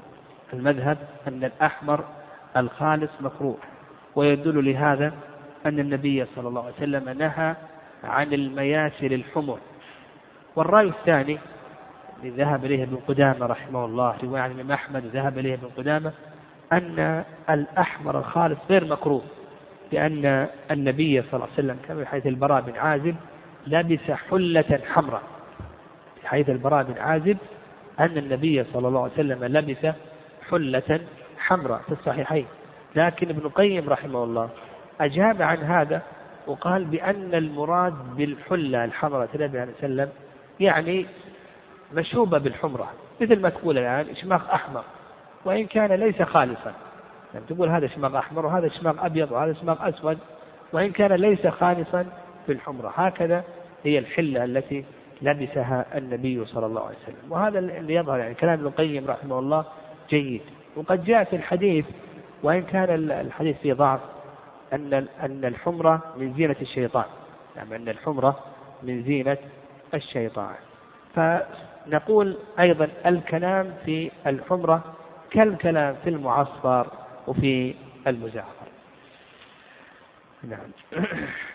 [0.52, 0.98] المذهب
[1.28, 2.04] أن الأحمر
[2.56, 3.56] الخالص مكروه.
[4.16, 5.12] ويدل لهذا
[5.66, 7.56] أن النبي صلى الله عليه وسلم نهى
[8.04, 9.58] عن المياسر الحمر.
[10.56, 11.38] والرأي الثاني
[12.24, 16.12] ذهب إليه ابن قدامة رحمه الله رواية عن الإمام أحمد ذهب إليه ابن قدامة
[16.72, 19.22] أن الأحمر الخالص غير مكروه
[19.92, 23.14] لأن النبي صلى الله عليه وسلم كما في حيث البراء بن عازب
[23.66, 25.22] لبس حلة حمراء.
[26.20, 27.36] في حيث البراء بن عازب
[28.00, 29.86] أن النبي صلى الله عليه وسلم لبس
[30.50, 31.00] حلة
[31.38, 32.46] حمراء في الصحيحين.
[32.96, 34.48] لكن ابن القيم رحمه الله
[35.00, 36.02] أجاب عن هذا
[36.46, 40.08] وقال بأن المراد بالحلة الحمراء النبي عليه وسلم
[40.60, 41.06] يعني
[41.94, 42.90] مشوبة بالحمرة
[43.20, 44.84] مثل ما تقول الآن إشماغ أحمر.
[45.44, 46.72] وإن كان ليس خالصا.
[47.34, 50.18] يعني تقول هذا إشماغ أحمر وهذا إشماغ أبيض وهذا إشماغ أسود.
[50.72, 52.06] وإن كان ليس خالصا
[52.48, 53.44] بالحمرة هكذا
[53.84, 54.84] هي الحلة التي
[55.22, 57.32] لبسها النبي صلى الله عليه وسلم.
[57.32, 59.64] وهذا اللي يظهر يعني كلام ابن القيم رحمه الله
[60.10, 60.42] جيد.
[60.76, 61.86] وقد جاء في الحديث
[62.42, 64.00] وإن كان الحديث فيه ضعف
[64.72, 67.04] أن أن الحمرة من زينة الشيطان.
[67.56, 68.38] يعني أن الحمرة
[68.82, 69.36] من زينة
[69.94, 70.54] الشيطان.
[71.14, 74.84] فنقول أيضا الكلام في الحمرة
[75.34, 76.86] كالكلام في المعصفر
[77.26, 77.74] وفي
[78.06, 78.66] المزعفر.
[80.42, 80.68] نعم.